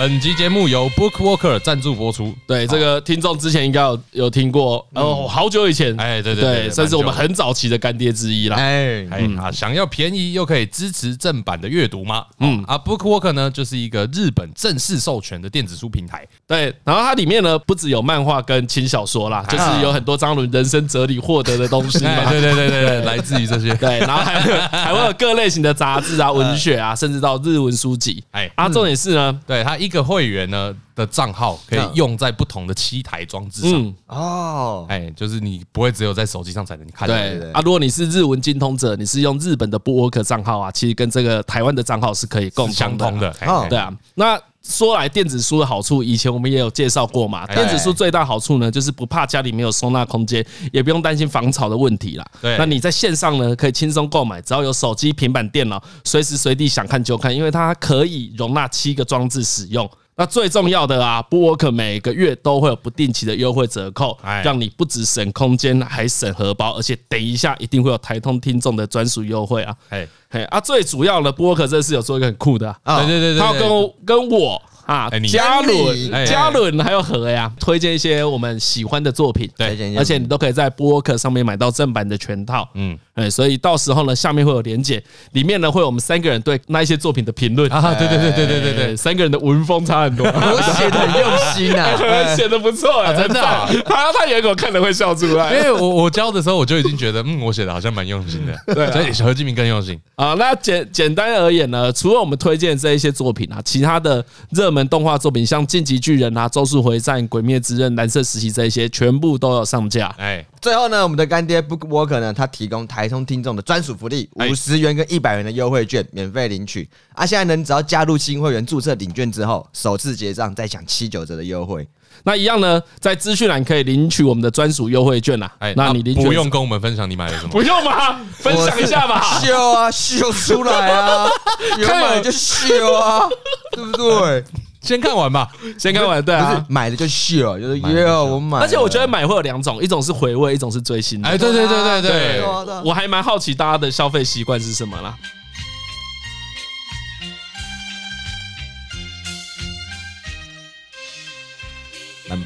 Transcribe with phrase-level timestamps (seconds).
[0.00, 2.34] 本集节目由 BookWalker 赞助播出。
[2.46, 8.56] 对，这个听众之前应该有有听过，哦，好久以前，哎，对对对，算是我们很早期的干爹之一啦。
[8.56, 12.24] 哎，哎啊，想要便宜又可以支持正版的阅读吗？
[12.38, 16.26] 嗯啊，BookWalker 呢，就是一个日本正式授权的电子书平台。
[16.46, 22.30] 对，然后它里面呢，不只有漫画跟轻小说啦，就是有很多张伦人生哲理获得的东西嘛。
[22.30, 23.74] 对对对对对，来自于这些。
[23.74, 28.24] 对，然后还还会有各类型的杂志啊、文学啊，甚至到日文书籍。
[28.30, 29.89] 哎，啊，重点是呢，对它一。
[29.90, 37.08] 一个会员呢的账号可以用在不同的七台装置上哦，哎，就是你不会只有在手机上才能看。
[37.08, 43.34] 对啊，如果你是日文精通者，你是用日本的 BookWalker 账号啊，其实跟这个台湾的账号是可以共相通的。
[43.68, 44.40] 对啊，那。
[44.70, 47.46] 说来电子书的好处，以前我们也有介绍过嘛。
[47.48, 52.24] 电子书最大好处呢，就是不怕家里没有收纳空间，也不用担心防潮的问题啦。
[52.40, 59.90] 对，那你在线上呢，可以轻松购买，只要有手机、平板电脑，随时随地想看就看，因为它可以容纳七个装置使用。
[60.16, 69.74] 那最重要的啊，BookWalker 每个月都会有不定期的优惠折扣，让你不只省空间，还省荷包，而且等一下一定会有台通听众的专属优惠啊！
[69.88, 74.60] 嘿，嘿啊，最主要的，BookWalker 这次有做一个很酷的啊，对对对对，他要跟跟我。
[74.90, 87.70] 啊，嘉伦、嘉伦还有何呀，推荐一些我们喜欢的作品，对，而且你都可以在 BookWalker 上面买到正版的全套，嗯，哎，所以到时候呢，下面会有连结，里面呢会有我们三个人对那一些作品的评论。
[87.72, 93.40] 啊，对对对对对对对，三个人的文风差很多，我写的很用心啊，写的不错，真的，
[93.86, 99.98] 他他也给我看了会笑出来，因为我我教的时候我就已经觉得，嗯，我写的好像蛮用心的，对，所以何敬明更用心。
[100.16, 100.34] 啊。
[100.34, 105.60] 那简简单而言呢，除了我们推荐这一些作品啊，其他的热门动画作品像。
[105.70, 110.12] 进击巨人啊，咒术回战、鬼灭之刃、蓝色时期这一些全部都有上架。
[110.18, 116.88] 哎，最后呢，我们的干爹 BookWalker 呢，他提供台通听众的专属福利，五十元跟一百元的优惠券免费领取。
[117.14, 121.86] 啊，现在呢，只要加入新会员注册领券之后，首次结账再享七九折的优惠。
[122.24, 125.50] 那一样呢，在资讯栏可以领取我们的专属优惠券啊。
[125.58, 127.50] 哎，那你领取不用跟我们分享你买了什么？
[127.50, 128.20] 不用吗？
[128.32, 131.28] 分享一下吧， 秀啊，秀出来啊，
[131.78, 133.28] 有买就秀啊，
[133.72, 134.44] 对不对？
[134.80, 136.24] 先看完吧，先看完。
[136.24, 138.58] 对啊，买的就秀，就是耶，我买。
[138.60, 141.22] 而且我觉得买会有两种，一种是回味，一种是追星。
[141.22, 142.42] 哎，对对对对对，
[142.84, 145.16] 我还蛮好奇大家的消费习惯是什么啦。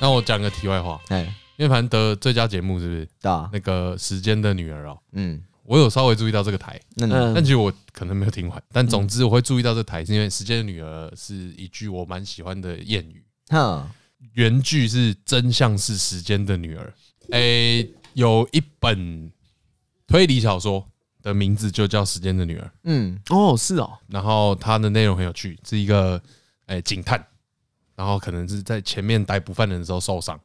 [0.01, 1.21] 那我讲个题外话，哎，
[1.57, 3.09] 因为反正得最佳节目是不是？
[3.23, 5.43] 对啊，那个时间的女儿哦，嗯。
[5.65, 8.63] 我有稍微注意到这个台，但其实我可能没有听完。
[8.71, 13.25] 但总之我会注意到这个台，是因为《时间的女儿》是一句我蛮喜欢的谚语。
[13.49, 13.91] 哈
[14.35, 16.93] 原句是“真相是时间的女儿”。
[17.31, 19.31] 诶，有一本
[20.07, 20.87] 推理小说
[21.23, 22.67] 的名字就叫《时间的女儿》。
[22.85, 23.99] 嗯，哦，是哦。
[24.09, 26.21] 然后它的内容很有趣，是一个
[26.67, 27.25] 诶警探，
[27.97, 30.39] 然后可能是在前面逮捕犯人的时候受伤，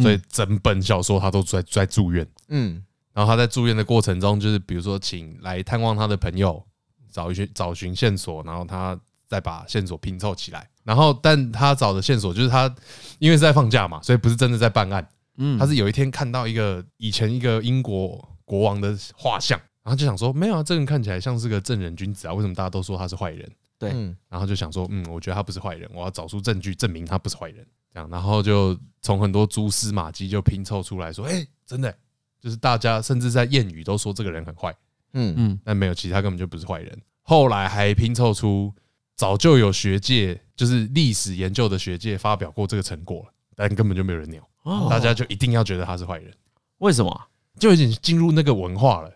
[0.00, 2.24] 所以整本小说他都在在住院。
[2.48, 2.84] 嗯。
[3.12, 6.64] 然后他在住院的过程中，就是比如说请来探望他的朋友，
[7.10, 10.68] 找一些找寻线索，然后他再把线索拼凑起来。
[10.82, 12.72] 然后，但他找的线索就是他
[13.18, 15.06] 因为是在放假嘛，所以不是真的在办案。
[15.36, 23.48] 嗯，他是有一天看到一个以前一个英国国王的画像，然后就想说，没有啊，这个人看起来像是个正人君子啊，为什么大家都说他是坏人？
[23.78, 23.90] 对，
[24.28, 27.64] 然后就想说，嗯，我觉得他不是坏人，我要找出证据证明他不是坏人。
[27.92, 31.94] 这样，然后就从很多蛛丝马迹就拼凑出来说，哎，真的。
[32.40, 34.74] 就是大家甚至在谚语都说这个人很坏，
[35.12, 37.00] 嗯嗯，但没有，其他根本就不是坏人。
[37.22, 38.74] 后来还拼凑出
[39.14, 44.42] 早就有学界，就是历史研究的学界发表过这个成果了，但根本就没有人鸟，
[44.88, 46.32] 大家就一定要觉得他是坏人。
[46.78, 47.28] 为什么？
[47.58, 49.10] 就已经进入那个文化了。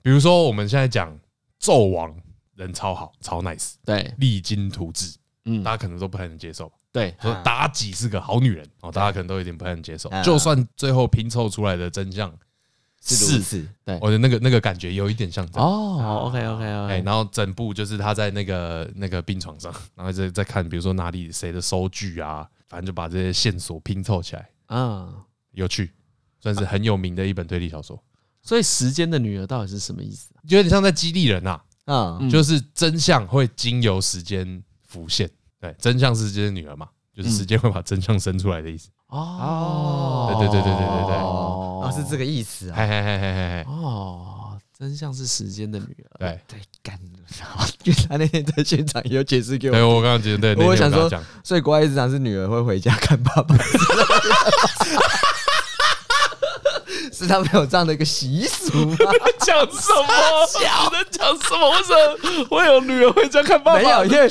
[0.00, 1.18] 比如说我们现在讲
[1.60, 2.14] 纣王
[2.54, 6.72] 人超好，超 nice，对，励精图治，嗯，大家可能都不太能接受。
[6.92, 10.10] 对，说妲己是个好女人哦，大家可能都有点不太能接受。
[10.24, 12.32] 就算最后拼凑出来的真相
[13.00, 15.46] 是是，对，我的那个那个感觉有一点像。
[15.52, 16.92] 哦，OK OK OK。
[16.92, 24.48] 哎，然后整部就是他在那个那个病床上，然后在在看，比如说哪里谁的收据啊，反正就把这些线索拼凑起来。
[24.66, 25.14] 啊，
[25.52, 25.92] 有趣，
[26.40, 28.02] 算是很有名的一本推理小说。
[28.42, 30.30] 所以时间的女儿到底是什么意思？
[30.42, 31.60] 有点像在激励人呐。
[31.86, 35.30] 嗯，就是真相会经由时间浮现。
[35.60, 38.88] 对，真相是时间的女儿嘛，就是时间会把真相生出来的意思。
[39.08, 42.76] 哦，对对对对对对对，哦，是这个意思啊。
[42.76, 46.18] 嘿嘿嘿嘿嘿，哦，真相是时间的女儿。
[46.18, 47.18] 对对，干了。
[47.84, 49.74] 因为他那天在现场也有解释给我。
[49.74, 51.10] 对，我刚刚解释，对，我想说，
[51.42, 53.56] 所以国外日常是女儿会回家看爸爸。
[57.18, 58.96] 是他们有这样的一个习俗吗？
[59.44, 60.06] 讲什么？
[60.84, 61.70] 你在讲什么？
[61.70, 63.78] 为什么会有女儿回家看爸爸？
[63.80, 64.28] 没有，因为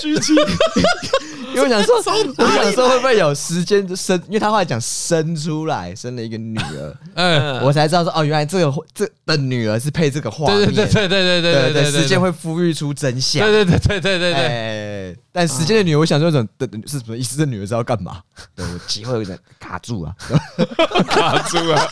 [1.57, 1.95] 因为我想说，
[2.37, 4.15] 我想说会不会有时间生？
[4.27, 15.17] 因为他后来讲生出来，生了一个女儿，嗯，我才知道说哦，原来这个这的女儿是配这个画面，对对对对对对对时间会呼吁出真相，对对对对对对对。
[15.31, 17.37] 但时间的女儿，我想说，怎的是什么意思？
[17.37, 18.19] 这女儿是要干嘛？
[18.55, 20.15] 对我机会有点卡住了，
[21.07, 21.89] 卡住了，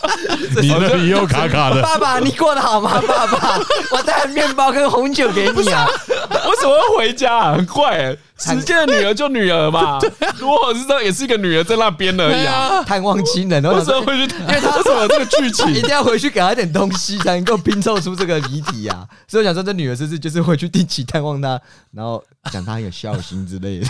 [0.61, 1.81] 你的你又卡卡的。
[1.81, 3.01] 爸爸，你过得好吗？
[3.07, 3.59] 爸爸，
[3.91, 5.87] 我带面包跟红酒给你啊。
[5.87, 7.53] 为什么要回家？
[7.53, 8.15] 很怪。
[8.37, 8.55] 哎。
[8.55, 9.99] 时间的女儿就女儿嘛，
[10.37, 12.83] 如果是这也是一个女儿在那边而已啊。
[12.83, 14.35] 探望亲人， 为什么回去？
[14.35, 19.07] 因为他为什么这个剧情 一定要回去给他点东西，才能够拼凑出这个谜题啊？
[19.27, 21.59] 所以我想说，这女儿是不是就是回去定期探望他，
[21.91, 23.87] 然后讲他很有孝心之类的？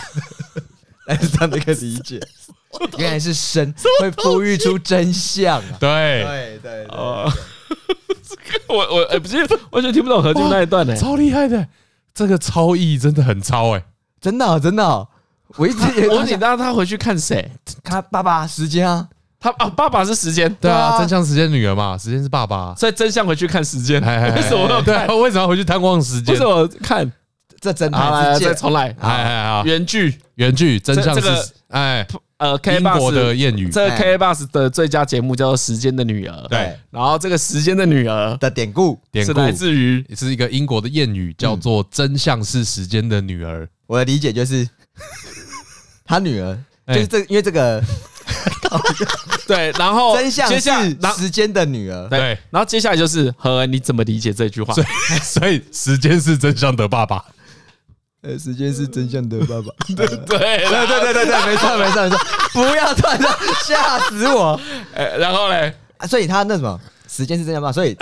[1.07, 2.19] 但是这样的一个理解，
[2.97, 5.77] 原来是神会孵育出真相啊！
[5.79, 6.95] 对对对对，
[8.67, 9.37] 我我哎，不是
[9.69, 11.67] 完全听不懂何炅那一段呢，超厉害的，
[12.13, 13.83] 这个超意真的很超哎。
[14.25, 15.07] 真的真的，
[15.55, 17.51] 我一直也 我紧张他回去看谁？
[17.83, 19.07] 他爸爸时间啊，
[19.39, 24.01] 他啊爸爸是时间，对啊，真相时间女儿嘛，时间是爸爸，所以真相回去看时间。
[24.01, 24.81] 为什么？
[24.81, 26.33] 对，为什么要回去探望时间？
[26.33, 27.11] 为什么看
[27.65, 28.39] 这真的？
[28.39, 30.19] 再重来，哎哎好，原剧。
[30.35, 31.29] 原剧真相是
[31.69, 32.05] 哎
[32.37, 36.35] 呃，K 英国的谚语，这个 KKBOX 的最佳节目叫做《时间的女儿》。
[36.49, 38.99] 对，然后这个时间的女儿的典故。
[39.09, 39.31] 典故。
[39.39, 43.65] 来自于是一个英国的谚语，叫做“真相是时间的女儿”。
[43.87, 44.67] 我的理解就是，
[46.03, 46.57] 他女儿
[46.87, 47.81] 就是这，因为这个
[49.47, 50.59] 对，然后真相是
[51.17, 54.73] 时间的女儿，对，然后接下来就是何恩，你怎么理解这句话？
[55.23, 57.23] 所以时间是真相的爸爸，
[58.25, 62.19] 呃，时间是真相的爸爸， 对对对对对对对，没错没错没错，
[62.53, 63.19] 不要突然
[63.65, 64.59] 吓死我，
[64.95, 65.73] 哎，然后嘞，
[66.09, 67.95] 所以他那什么，时间是真相爸爸，所以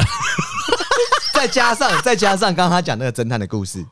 [1.34, 3.86] 再加上再加上刚刚他讲那个侦探的故事。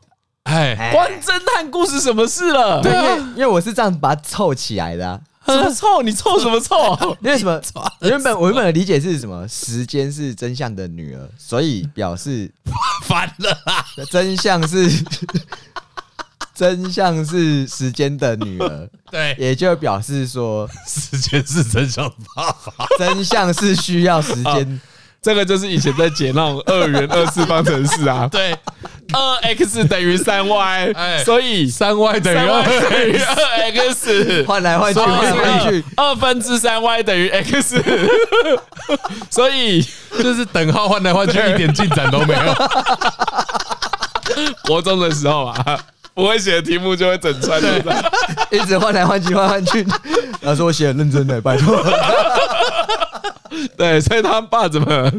[0.43, 2.81] 哎，关侦探故事什么事了？
[2.81, 5.21] 对，因为因为我是这样把它凑起来的。
[5.45, 6.01] 什么凑？
[6.03, 6.95] 你凑什么凑？
[7.21, 7.59] 因为什么？
[8.01, 9.45] 原本我原本的理解是什么？
[9.47, 12.49] 时间是真相的女儿，所以表示
[13.03, 13.85] 烦了啦。
[14.09, 14.87] 真相是
[16.61, 24.79] 真相是时间的女儿， 对，也就表示说时间是真相的爸爸， 真相是需要时间。
[25.23, 28.51] 这个就是以前在解那种二元二次方程式啊， 对，
[29.11, 30.93] 二 x 等于三 y，
[31.23, 37.83] 所以三 y 等于二二 x，换来换去换来换去，二分之三 y 等于 x，
[39.31, 39.83] 所以
[40.19, 42.55] 就是等号换来换去一点进展都没有。
[44.65, 45.79] 国中的时候啊，
[46.21, 47.83] 不会写的题目就会整串的，
[48.51, 49.83] 一直换来换去换换去，
[50.41, 51.83] 老师我写很认真的，拜托。
[53.75, 55.11] 对，所以他爸怎么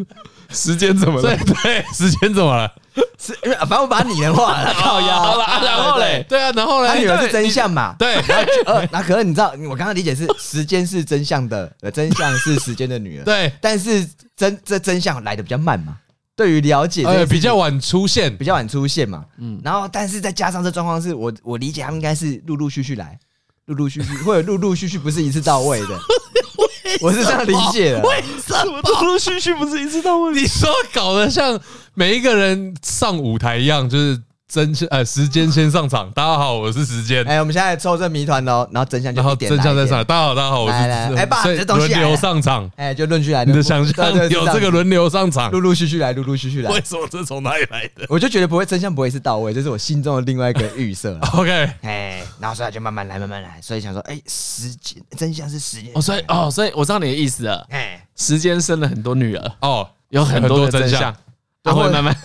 [0.51, 1.37] 时间怎么了？
[1.37, 2.71] 对对，时间怎么了？
[3.19, 5.07] 是反正我把拟人化了，靠腰。
[5.09, 7.97] 好了，然后嘞，对啊，然后嘞，他女儿是真相嘛？
[7.99, 8.15] 对。
[8.67, 13.25] 呃，那可能你知道，我刚刚理解是时间是真相的，真相是时间的女儿。
[13.25, 13.53] 对。
[13.61, 15.97] 但是真这真相来的比较慢嘛？
[16.35, 19.25] 对于了解，呃，比较晚出现，比较晚出现嘛。
[19.39, 19.61] 嗯。
[19.63, 23.19] 然后，但是再加上这状况是我我理解他们应该是陆陆续续来，
[23.67, 26.01] 陆陆续续 或者陆陆续续不是一次到位的。
[27.01, 30.33] 我是这样理解的，为什么 陆陆续续不是一次到位？
[30.35, 31.59] 你说搞得像
[31.95, 34.21] 每一个人上舞台一样，就是。
[34.53, 36.11] 真相呃，时间先上场。
[36.11, 37.25] 大家好，我是时间。
[37.25, 40.05] 哎，我们现在抽这谜团哦，然后真相就一点真相在上。
[40.05, 40.75] 大家好，大家好，我是
[41.17, 42.71] 哎爸，这东西轮流上场。
[42.77, 43.47] 哎，就论据来。
[43.47, 46.71] 你的想象有这个轮流上场，陆陆续续来，陆陆续续来。
[46.71, 48.05] 为什么这从哪里来的？
[48.11, 51.19] 我就觉得不会，真相不会是到位，这是我心中的另外一个预设。
[51.33, 53.59] OK，哎，然后所以就慢慢来，慢慢来。
[53.63, 55.91] 所以想说，哎，时间真相是时间。
[55.95, 57.67] 哦，所以哦，所以我知道你的意思了。
[57.71, 59.53] 哎，时间生了很多女儿。
[59.63, 61.17] 哦，有很多的真相。
[61.65, 62.17] 然后慢慢，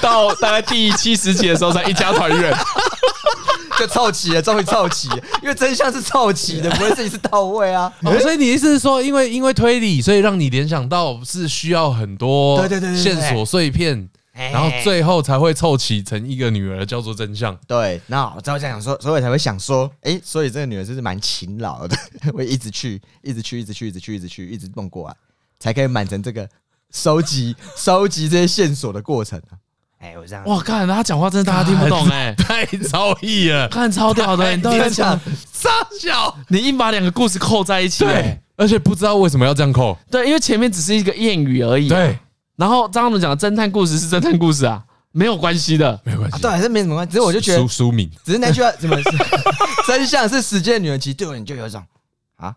[0.00, 2.50] 到大概第七十集的时候才一家团圆，
[3.78, 5.08] 就凑齐了，终于凑齐。
[5.42, 7.92] 因为真相是凑齐的，不会自己是到位啊。
[8.22, 17.54] 所以你意思是说，因为因为推理，所以让你联想到是需要很多对对对线索碎片，然后最后才会凑齐成一个女儿叫做真相。
[17.66, 21.94] 对，那我才会这样说，所以才会想说，哎，所以这个女儿就是蛮勤劳的，
[22.32, 25.14] 会一直去，一直去，一直去，一直去，一直去，一直弄过来，
[25.60, 26.48] 才可以满成这个。
[26.92, 29.56] 收集收集这些线索的过程啊！
[29.98, 30.44] 哎，我这样。
[30.46, 35.18] 哇，看他讲话真的大家听不懂哎，太超意了， 看超屌的，你都在讲
[35.52, 42.18] 傻小，你硬把两个故事扣在一起，对，而且不知道为什么要这样扣，对，因为前面只是一个谚语而已，对，
[42.56, 48.96] 然后张总讲的侦探故事是侦探故事啊，没有关系的，没有关系，对，还是没什么关系，只是我就觉得书名，只是那句话怎么
[49.86, 51.82] 真相是时间的女人，其实对我你就有一种
[52.36, 52.54] 啊，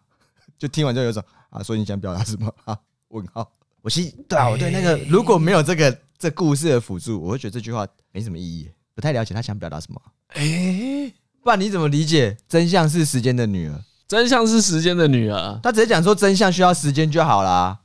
[0.60, 2.52] 就听完就有一种啊，所以你想表达什么？
[2.66, 2.76] 啊？
[3.10, 3.48] 问号。
[3.86, 10.02] 我其实对啊，我对那个如果没有这个这故事的辅助，我会觉得这句话没什么意义，不太了解他想表达什么。
[10.30, 11.14] 哎，
[11.44, 13.80] 不然你怎么理解真相是时间的女儿？
[14.08, 17.78] 真相是时间的女儿，他直接讲说真相需要时间就好啦。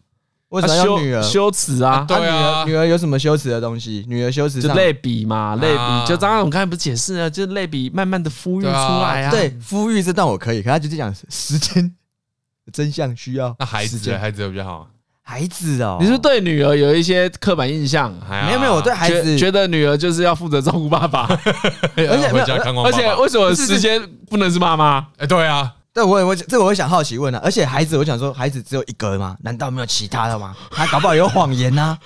[0.48, 2.06] 为什么要女儿羞耻啊？
[2.08, 4.02] 对啊，女儿有什么羞耻的东西？
[4.08, 6.08] 女儿羞耻就类比嘛，类比。
[6.08, 9.30] 就刚刚我们刚才不是解释了，就是类比慢慢的孵育出来啊。
[9.30, 11.94] 对，孵育这段我可以，可他就是讲时间
[12.72, 13.54] 真相需要。
[13.58, 14.88] 那孩子，孩子比较好。
[15.30, 18.12] 孩子哦，你是对女儿有一些刻板印象？
[18.28, 21.22] 没有没有，我对孩子觉得女儿就是要负责照顾爸爸，
[21.94, 22.88] 而且回家看望爸爸。
[22.88, 25.06] 而且为什么时间不能是妈妈？
[25.18, 27.40] 哎，对啊，对我我这我会想好奇问啊。
[27.44, 29.36] 而且孩子，我想说，孩子只有一个吗？
[29.42, 30.52] 难道没有其他的吗？
[30.72, 31.96] 他搞不好有谎言呐。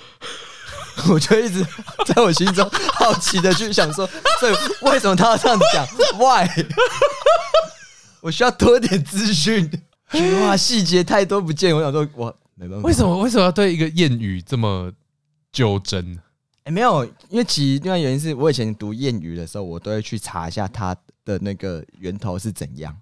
[1.09, 1.65] 我就一直
[2.05, 4.07] 在我心中好奇的去想说，
[4.39, 4.51] 这
[4.87, 5.83] 为什么他要这样子讲
[6.19, 6.47] ？Why？
[8.21, 9.71] 我需要多点资讯。
[10.43, 11.75] 哇，细节太多不见。
[11.75, 12.35] 我想说，我。
[12.55, 12.87] 没办法。
[12.87, 14.91] 为什么为什么要对一个谚语这么
[15.51, 16.17] 纠正？
[16.63, 22.95] 哎，没有，因为其实另外原因是我以前读谚语的时候，我都会去查一下它的那个源头是怎样。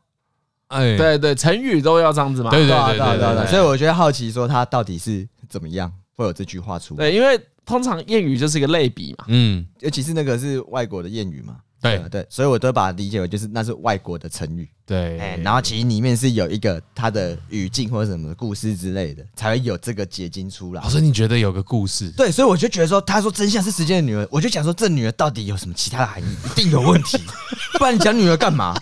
[0.68, 2.50] 哎，对对，成语都要这样子嘛。
[2.50, 3.48] 对对对对对。
[3.48, 6.98] 所以我觉得好奇，说它到底是怎么样会有这句话出来？
[6.98, 9.26] 对，因为通常谚语就是一个类比嘛。
[9.28, 11.58] 嗯，尤其是那个是外国的谚语嘛。
[11.84, 14.68] 对对，所以我都把它理解为就是那是外国的成语。
[14.86, 20.82] 对，哎，然后其实里面是有一个它的语境或者什么故事之类的，才会有这个结晶出来。
[20.82, 22.10] 老师你觉得有个故事？
[22.18, 26.26] 对，所以我就觉得说，他说真相是时间的女儿，我就想说这女儿到底有什么其他的含义？
[26.46, 27.18] 一定有问题，
[27.78, 28.74] 不然你讲女儿干嘛？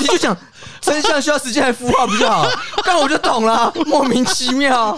[0.00, 0.36] 你就讲
[0.80, 2.46] 真相需要时间来孵化不就好？
[2.84, 4.96] 刚我就懂了，莫名其妙，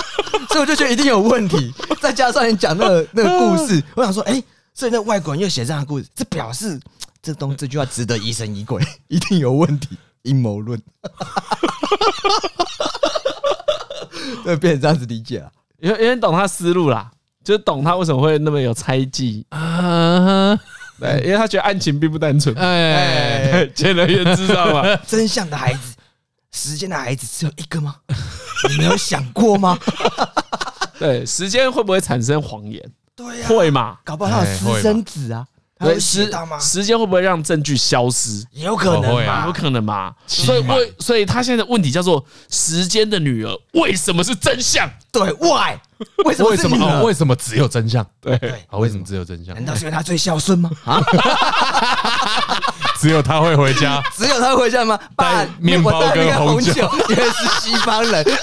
[0.48, 1.72] 所以我就觉得一定有问题。
[2.00, 4.42] 再加上你讲那个那个故事，我想说，哎。
[4.76, 6.78] 所以那外国人又写这样的故事，这表示
[7.22, 10.78] 这东这句话值得疑神疑鬼， 一定有问题，阴谋论，
[14.44, 17.10] 对，变成这样子理解了，有有点懂他思路啦，
[17.42, 20.54] 就懂他为什么会那么有猜忌啊？
[21.00, 24.94] 对，因为他觉得案情并不单纯，哎， 见仁见智，知道吗？
[25.06, 25.94] 真相的孩子，
[26.52, 27.96] 时间的孩子只有一个吗？
[28.68, 29.78] 你没有想过吗？
[30.98, 32.92] 对，时间会不会产生谎言？
[33.16, 33.96] 对呀，会嘛？
[34.04, 35.46] 搞不好他有私生子啊？
[35.78, 38.42] 对，时时间会不会让证据消失？
[38.52, 40.14] 也有可能嘛，有可能嘛。
[40.26, 44.88] 所以为所以他现在的问题叫做时间的女儿为什么是真相？
[45.12, 45.78] 对，Why？
[46.24, 46.50] 为什么？
[46.50, 47.02] 为什么？
[47.04, 48.06] 为什么只有真相？
[48.22, 48.34] 对，
[48.70, 49.54] 啊，为什么只有真相？
[49.54, 50.70] 难道是因为他最孝顺吗？
[50.84, 51.02] 啊，
[52.98, 54.98] 只有他会回家，只有他会回家吗？
[55.16, 58.24] 带面包跟红酒，因为是西方人。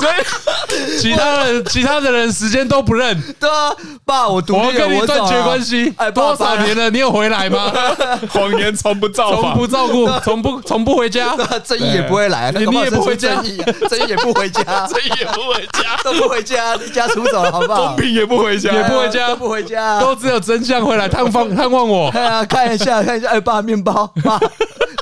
[0.00, 3.20] 所以其他人，其他的人时间都不认。
[3.38, 3.70] 对啊，
[4.04, 5.92] 爸，我独立，我跟你断绝关系。
[5.96, 7.72] 哎，多少年了，你有回来吗？
[8.30, 11.36] 谎言从不造访，从不照顾， 从不从不回家。
[11.64, 13.34] 正义也不会来，你也不回家，
[13.88, 17.88] 正义也不回家，正义也不回家，都不回家，离家出走了，好不好？
[17.88, 22.10] 公平也不回家，也不回家，都不回家，都只有真相回来探访探望我。
[22.10, 24.40] 看啊，看一下，看一下，哎，爸，面包，爸，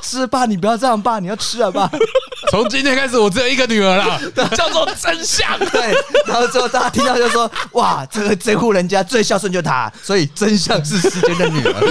[0.01, 1.89] 吃，爸，你不要这样，爸，你要吃啊，爸。
[2.51, 4.19] 从今天开始，我只有一个女儿了，
[4.55, 5.57] 叫做真相。
[5.59, 5.93] 对，
[6.25, 11.73] 然后之后大家听到就说：“哇，这个这户人家最孝顺就她，所以真相是时间的女儿。”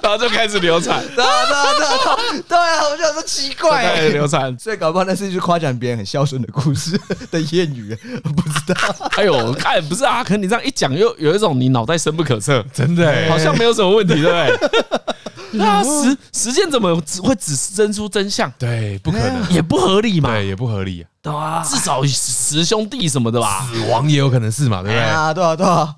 [0.00, 1.04] 然后就开始流产。
[1.14, 2.16] 对啊，对啊，对啊，
[2.48, 4.58] 对啊，我就说奇怪，开始流产。
[4.58, 6.98] 所以搞不好那是一句夸奖别人很孝顺的故事
[7.30, 8.74] 的谚语，不知道。
[9.16, 14.56] 哎呦，看不是啊，可能你这样一讲，又有一种你脑袋深不可测，真的，好像没有什么问题，对不对？
[15.52, 18.52] 那时时间怎么只会只生出真相？
[18.58, 20.30] 对，不可能，也不合理嘛。
[20.30, 21.04] 对，也不合理。
[21.22, 25.00] 对啊，至少十兄弟什么的吧，死亡也有可能是嘛，对不对？
[25.00, 25.94] 啊，对啊，对啊。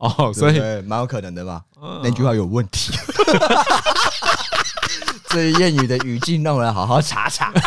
[0.00, 1.62] 哦，所以蛮有可能的吧？
[2.02, 2.92] 那句话有问题。
[5.28, 7.52] 这谚语的语境让我来好好查查。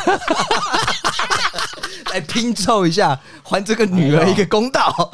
[2.11, 5.11] 来拼凑一下，还这个女儿一个公道。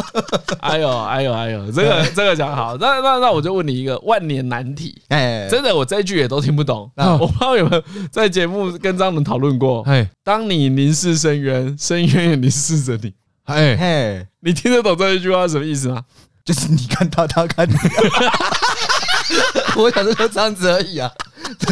[0.60, 2.76] 哎呦，哎呦，哎呦，这个这个讲好。
[2.78, 5.02] 那那那我就问你一个万年难题。
[5.08, 6.92] 哎，真的，我这一句也都听不懂。
[6.98, 9.82] 我不知道有没有在节目跟张伦讨论过。
[9.84, 13.14] 哎，当你凝视深渊，深渊也凝视着你。
[13.46, 16.04] 哎嘿，你听得懂这一句话是什么意思吗？
[16.50, 17.76] 就是你看他，他看你。
[19.78, 21.12] 我想说就这样子而已啊。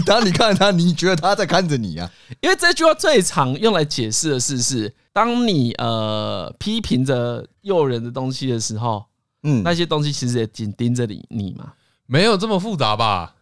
[0.05, 2.07] 当你看他，你觉得他在看着你啊？
[2.41, 9.03] 因为这句话最常用来解释的是，是当你呃批评着诱人的东西的时候，
[9.41, 11.73] 嗯，那些东西其实也紧盯着你，你嘛，
[12.05, 13.33] 没有这么复杂吧？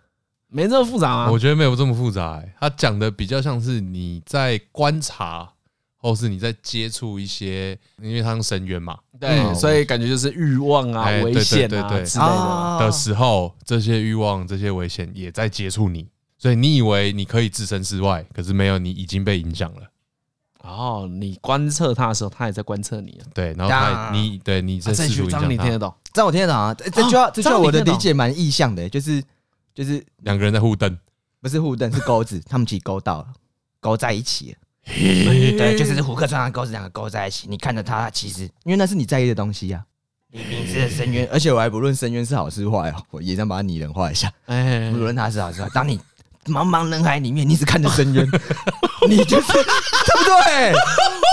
[0.48, 1.30] 没这么复杂啊？
[1.30, 2.54] 我觉得没有这么复杂、欸。
[2.62, 5.52] 他讲的比较像是你在观察，
[6.06, 12.00] 或是你在接触一些，因为他用深渊嘛，对，所以感觉就是欲望啊、危险啊之类的
[12.80, 16.08] 的时候，这些欲望、这些危险也在接触你。
[16.38, 19.82] 所以你以为你可以置身事外，可是没有，你已经被影响了。
[20.62, 23.26] 哦，你观测他的时候，他也在观测你啊。
[23.34, 25.48] 对，然后他你对你在试图影响他。
[25.48, 25.92] 你听得懂？
[26.14, 26.72] 这我听得懂啊。
[26.76, 29.24] 这句话，这句话我的理解蛮意向的，就是
[29.74, 30.96] 就是两个人在互瞪，
[31.42, 33.28] 不是互瞪，是钩子，他们其实勾到了，
[33.80, 34.56] 勾在一起。
[35.58, 37.48] 对，就是胡克川和钩子两个勾在一起。
[37.50, 39.84] 你看着他，其实因为那是你在意的东西呀。
[40.32, 44.32] 你明知深渊，而且我还不论深渊是好是坏哦，我也想把它拟人化一下。
[44.48, 46.00] 哎，不论它是好是坏，当你。
[46.48, 48.24] 茫茫人海里面，你只看着深渊，
[49.10, 50.74] 你就是对不对？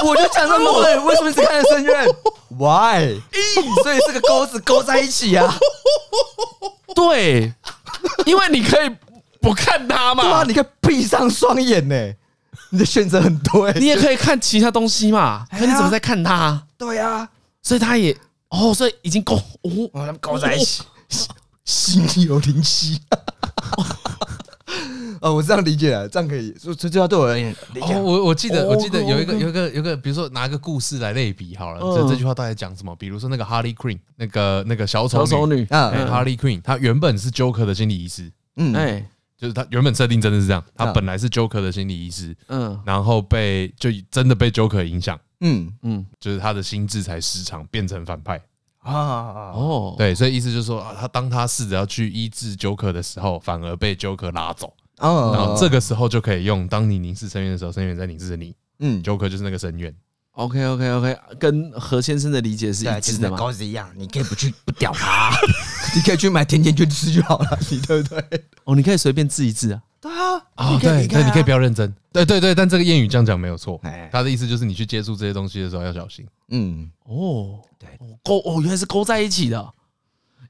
[0.07, 2.07] 我就讲这么多，为什么只看着深渊
[2.57, 3.21] ？Why？
[3.83, 5.55] 所以是个钩子勾在一起啊。
[6.95, 7.53] 对，
[8.25, 8.91] 因为你可以
[9.43, 10.23] 不看它嘛。
[10.23, 11.95] 对啊，你可以闭上双眼呢。
[12.73, 15.47] 你的选择很多，你也可以看其他东西嘛。
[15.51, 16.61] 可你怎么在看它？
[16.79, 17.29] 对啊，
[17.63, 18.17] 所以他也
[18.49, 20.83] 哦，所以已经勾哦，他们搞在一起，
[21.65, 22.99] 心有灵犀。
[25.21, 27.95] 哦，我这样理解了，这样可以，这这要对我而言理解。
[27.95, 32.97] 我我记得，我记得有一个，有一个，有一个，比如说拿一个故事来类比好了，这这句话到底讲什么？
[32.97, 39.07] 比如说那个 Harley Quinn，那个那个小丑女啊，Harley Quinn，她原本是 Joker 的心理医师，嗯，哎，
[39.43, 48.41] 就是他原本设定真的是这样，他本来是 Joker 的心理医师，嗯，然后被就真的被 Joker 影响，嗯嗯，就是他的心智才失常，变成反派
[48.79, 54.73] 啊哦，对，所以意思就是说啊，他当他试着要去医治 Joker 的时候，反而被 Joker 拉走。
[54.99, 58.55] 哦，然后这个时候就可以用，当你凝视深渊的时候，深渊在凝视着你。
[58.79, 59.93] 嗯，Joker 就是那个深渊。
[60.33, 63.37] OK OK OK，跟何先生的理解是一致的吗？
[63.37, 65.31] 钩子一样，你可以不去不屌他，
[65.95, 68.45] 你可以去买甜甜圈吃就好了，你对不对？
[68.65, 69.83] 哦，你可以随便治一治啊。
[70.01, 71.95] 对啊，啊对对，你可以不要认真。
[72.13, 73.81] 对对对，但这个谚语这样讲没有错，
[74.11, 76.27] 他的意思就是你去接触这些东西的时候要小心。
[76.49, 77.89] 嗯，哦，对，
[78.25, 79.73] 勾哦，原来是勾在一起的。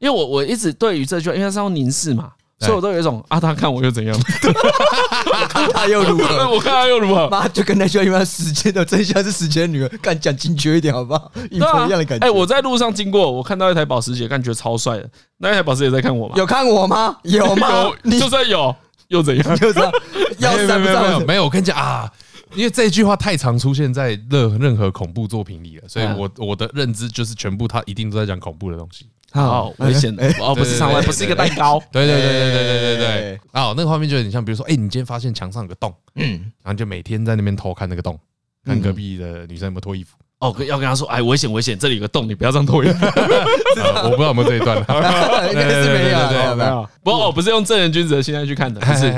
[0.00, 2.32] 因为我我一直对于这句话，因为它是用凝视嘛。
[2.66, 4.16] 所以我都有一种啊，他看我又怎样？
[4.16, 6.48] 我看他又如何？
[6.50, 7.28] 我看他又如何？
[7.28, 11.30] 妈，就跟那句话一样，时间的真相是时间女儿，干讲精确一点好不好？
[11.50, 12.26] 一模一样的感觉。
[12.26, 15.08] 哎，我在路上经过，我看到一台保时捷，感觉超帅的。
[15.38, 16.34] 那一台保时捷在看我吗？
[16.36, 17.16] 有看我吗？
[17.24, 17.68] 有吗？
[18.04, 18.74] 有， 就算有，
[19.08, 19.58] 又怎样？
[19.60, 19.92] 又怎样？
[20.38, 22.10] 要没有没有没有，我跟你讲啊，
[22.54, 29.06] 因为这句话太常出现在任任何恐怖作品里了，所以我我的认知就是全部他一定都在讲恐怖的东西。
[29.32, 31.82] 好危险的哦，不是上外，不是一个蛋糕。
[31.90, 33.40] 对对对对对对对对。
[33.52, 38.18] 哦，那个画面就有点像，比如说，哎，你今天发现墙上有个洞，嗯，然后就每天在那边偷看那个洞，
[38.64, 40.16] 看隔壁的女生有没有脱衣服。
[40.40, 43.06] 哦，要跟他说，哎，危险危险，这里有个洞，你不要这样脱衣服。
[43.06, 44.76] 我不知道有没有这一段。
[45.48, 46.88] 应该是没有，没有没有。
[47.04, 49.12] 不过我不是用正人君子的心态去看的，不是。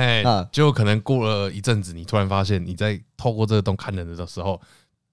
[0.53, 4.61] 就可能过了一阵子，你突然发现你在透过这个洞看人的时候，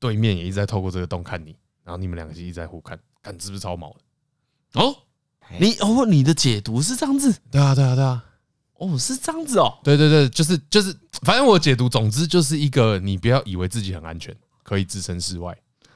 [0.01, 3.95] 对面也一直在透过这个洞看你，然后你们两个就一直在互看，看是不是超毛的？
[4.73, 4.95] 哦。
[5.59, 7.35] 你哦，你的解读是这样子？
[7.51, 8.23] 对啊，对啊，对啊。
[8.75, 9.77] 哦，是这样子哦。
[9.83, 15.55] 对对对，就是就是，反正我解读，总之就是一个，你不要以为自己很安全，可以置身事外。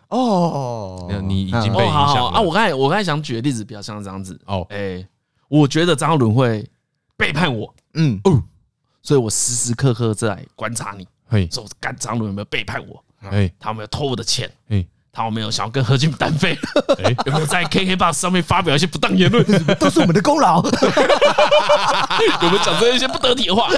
[0.10, 2.42] 哦，你已经被影响了啊！
[2.42, 4.40] 我刚才我刚才想举的例子比较像这样子。
[4.46, 5.08] 哦，哎，
[5.48, 6.70] 我觉得张伦会
[7.16, 7.74] 背叛我。
[7.94, 8.44] 嗯哦，
[9.02, 11.08] 所以我时时刻刻在观察你。
[11.28, 13.04] 嘿，说干张伦有没有背叛我？
[13.22, 14.52] 哎，他有没有偷我的钱？
[14.68, 14.86] 哎。
[15.16, 16.58] 他有没有想要跟何俊单飞？
[17.26, 19.46] 有没有在 KKBOX 上面发表一些不当言论？
[19.80, 20.62] 都是我们的功劳。
[22.44, 23.70] 有没有讲这一些不得体的话？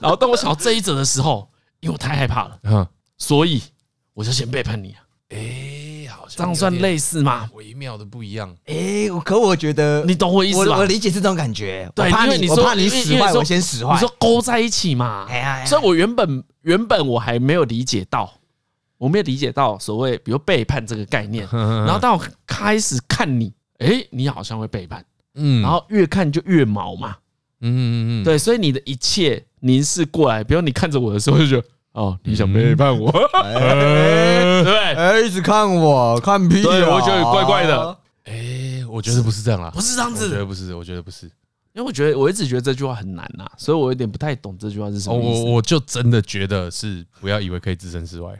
[0.00, 1.48] 然后当我想到这一则的时候，
[1.80, 2.86] 因为我太害怕了，
[3.16, 3.62] 所以
[4.12, 4.94] 我就先背叛你。
[5.30, 7.48] 哎，好像这样算类似吗？
[7.54, 8.54] 微妙的不一样。
[8.66, 10.76] 哎，可我觉得你懂我意思吧？
[10.76, 11.90] 我理解是这种感觉。
[11.94, 13.94] 对，因为你说怕你使坏，我先使坏。
[13.94, 15.26] 你说勾在一起嘛？
[15.64, 18.30] 所以我原本原本我还没有理解到。
[18.98, 25.04] 我没有理解到所谓比如背叛这个概念， 然后当我开始看你，哎，你好像会背叛，
[25.34, 27.16] 嗯，然后越看就越毛嘛，
[27.60, 33.10] 嗯嗯嗯，对，所以你的一切凝视过来，比如你看着我的时候就觉得， 哦，你想背叛我，
[34.64, 41.26] 对，哎，一直看我看屁，对，我觉得怪怪的，哎，我觉得不是这样啦，不是这样子，我觉得不是，我觉得不是，
[41.74, 45.42] 因为我觉得我一直觉得这句话很难呐，所以我有点不太懂这句话是什么意思。
[45.44, 48.32] 我我就真的觉得是不要以为可以置身事外。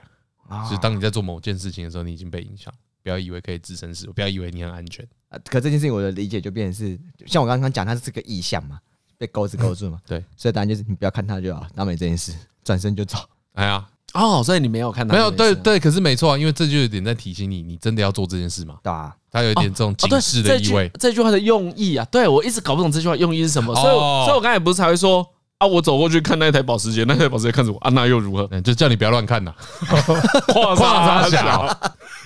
[0.69, 2.73] 是当你在做某件事情的时候，你已经被影响。
[3.03, 5.39] 不要以为可以置身事，不要以为你很安全啊。
[5.45, 8.81] 可这件事情，我的理解就变成是，像我刚刚讲，它是个意向嘛，
[9.17, 10.01] 被钩子勾住嘛。
[10.05, 13.17] 对，所以答案就是你不要看它就好，那没这件事，转身就走。
[13.53, 18.77] 哎呀，哦，所以你没有看到，没有，对对，可是没错啊，因为这就有点在提醒你，你真的要做这件事嘛。
[18.83, 20.91] 对啊，它有一点这种警示的意味。
[20.99, 23.95] 这句话的用意啊，对我一直搞不懂这句话用意是什么，所以，
[24.27, 25.25] 所以我刚才不是才会说。
[25.59, 25.67] 啊！
[25.67, 28.47] 我走过去看那台保时捷，那台保时捷看着我，啊，那又如何？
[28.61, 29.55] 就叫你不要乱看呐。
[30.53, 31.77] 话差小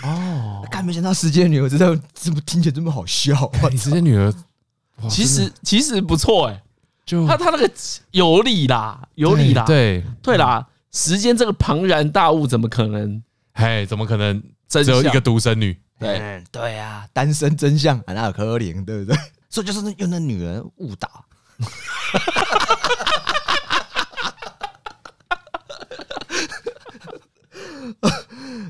[0.02, 3.50] 哦，干没想到时间女儿知道这么听起来这么好笑。
[3.70, 4.32] 你时间女儿
[5.08, 6.62] 其实其实不错哎，
[7.06, 7.70] 就他他那个
[8.10, 10.66] 有理啦，有理啦，对对啦。
[10.92, 13.22] 时间这个庞然大物，怎么可能
[13.54, 15.78] 嘿，怎么可能只有一个独生女？
[16.00, 19.16] 对对啊，单身真相啊，那有可怜，对不对？
[19.48, 21.08] 所以就是用那女人误导。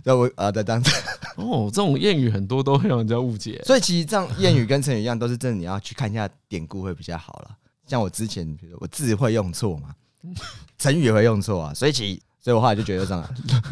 [0.05, 0.91] 那我啊，在这样子
[1.37, 7.51] 哦，这种谚语很多都会让人家误解，所以其实这样谚语跟成语一样，都是真的，你要去看一下典故会比较好了。
[7.87, 9.89] 像我之前，比如我字会用错嘛，
[10.79, 13.25] 成语也会用错啊，所以其实，所以我后来就觉得这样，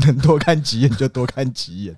[0.06, 1.96] 能多看几眼就多看几眼。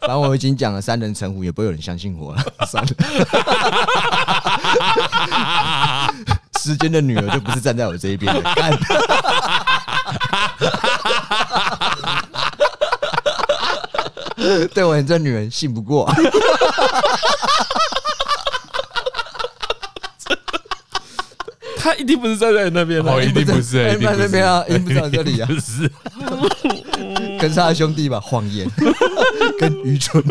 [0.00, 2.42] 反正我已经讲了三人成虎，也不会有人相信我了。
[2.66, 2.90] 算了，
[6.58, 8.42] 时间的女儿就不是站在我这一边的。
[14.40, 16.10] 干 对我很这女人信不过，
[21.76, 25.90] 他一定不是站在那边的，一定不是，站在那边啊，一定不是这里啊， 是，
[27.38, 28.68] 跟他的兄弟吧，谎言，
[29.58, 30.22] 跟愚蠢，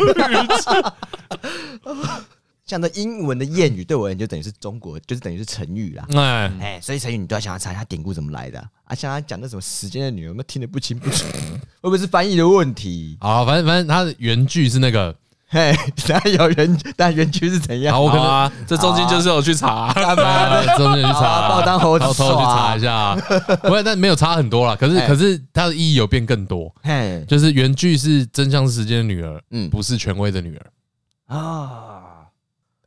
[2.70, 6.06] 像那英文的谚语，对我而言就等于是中国，就是等于是成语啦。
[6.14, 8.94] 哎哎，所以成语你都要想要查一下典故怎么来的啊。
[8.94, 11.24] 像他讲那什么时间的女儿，我们听得不清不楚，
[11.82, 13.16] 会不会是翻译的问题？
[13.18, 15.12] 啊，反正反正他的原句是那个，
[15.48, 15.74] 嘿，
[16.06, 17.92] 那有原，但原句是怎样？
[17.92, 20.62] 好，我可能这中间就是有去查，干嘛？
[20.78, 23.16] 中间去查，把我当猴子，偷偷去查一下。
[23.62, 24.76] 不会，但没有差很多啦。
[24.76, 26.72] 可是可是它的意义有变更多。
[26.84, 31.96] 嘿，就是原句是真相是时间的女儿，嗯，不是权威的女儿啊。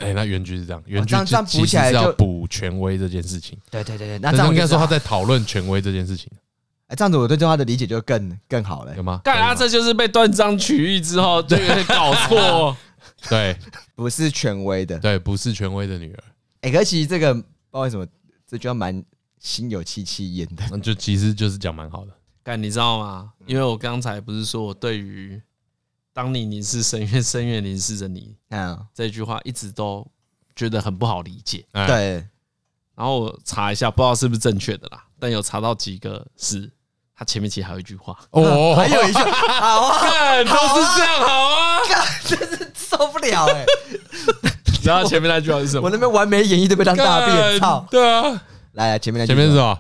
[0.04, 3.58] 哎，那原句是这样，原句这样补起来是要补权威这件事情。
[3.72, 6.32] 对对对对，那这样应该说他在讨论权威这件事情。
[6.88, 9.22] 哎，这样子我对这话的理解就更更好了，有吗？
[9.24, 12.76] 干啊，这就是被断章取义之后就有点搞错。
[13.30, 13.58] 对，
[13.96, 16.24] 不是权威的，对，不是权威的女儿。
[16.62, 18.06] 哎，可是其实这个不知道为什么
[18.46, 19.04] 这句话蛮
[19.40, 22.12] 心有戚戚焉的，那就其实就是讲蛮好的。
[22.44, 23.32] 干，你知道吗？
[23.46, 25.42] 因为我刚才不是说我对于。
[26.14, 28.36] 当你凝视深渊，深渊凝视着你。
[28.50, 30.06] 嗯，这句话一直都
[30.56, 31.66] 觉得很不好理解。
[31.88, 32.26] 对，
[32.96, 36.72] 然后我查一下，不知道是不是正确的啦，但有查到几个是，
[37.16, 38.16] 他前面其实还有一句话。
[38.30, 41.80] 哦， 还有一句， 好啊，都是这样，好啊，
[42.26, 43.66] 真是受不了哎。
[44.84, 45.86] 然后前面那句话是什么？
[45.86, 47.60] 我那边完美演绎都被当大便。
[47.60, 49.80] 操，对啊，来，前面那前面是什么？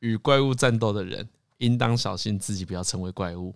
[0.00, 3.52] 与怪物战斗的人，应当小心自己不要成为怪物。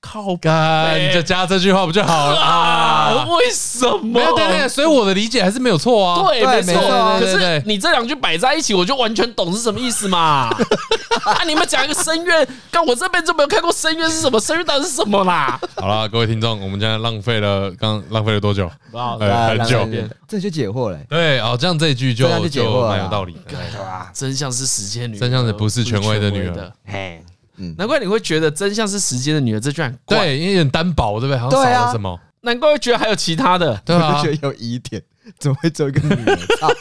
[0.00, 3.26] 靠干，你就加这句话不就好了啊？
[3.36, 4.00] 为什么？
[4.02, 6.22] 没有对对，所以我的理解还是没有错啊。
[6.28, 7.18] 对，没错。
[7.18, 10.48] 可是你这两句摆在一起，我就完全懂是什么意思嘛。
[11.24, 15.58] 啊，你们讲一个深渊，但我这辈子没有看过深渊是什么，深渊到底是什么啦？
[15.76, 18.70] 好了，各位听众，我们现在浪费了，刚浪费了多久？
[18.92, 19.88] 很久。
[20.28, 20.98] 这就解惑了。
[21.08, 23.36] 对，哦，这样这一句就就蛮有道理。
[23.48, 24.10] 对吧？
[24.14, 26.72] 真相是时间女，真相是不是权威的女儿。
[26.86, 27.20] 嘿。
[27.56, 31.38] 嗯，难怪你会觉得真相是时间的女儿这居然怪，对，因为有点单薄，对不对？
[31.38, 32.18] 好像少了什么。
[32.42, 35.02] 难怪会觉得还有其他的，对啊，觉得有疑点，
[35.38, 36.76] 怎么会只有一个女儿？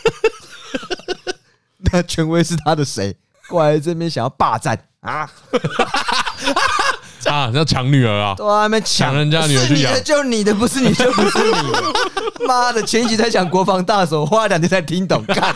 [1.92, 3.16] 那权威是他的谁？
[3.48, 5.30] 过来这边想要霸占啊？
[7.32, 8.34] 啊，要抢女儿啊？
[8.36, 11.58] 对啊，没抢人家女儿去养，就你的不是你就不是你。
[12.48, 15.56] 妈的，前一集在讲国防大手，花了两天才听懂，干。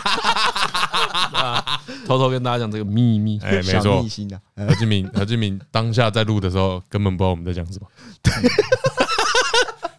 [2.06, 4.04] 偷偷跟大家讲这个秘密，哎，没错。
[4.56, 7.86] 何志明，何志明当下在录的时候，根本不知道我们在讲什么。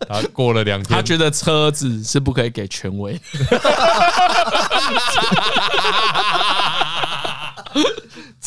[0.09, 3.17] 他过了两天，他觉得车子是不可以给权威。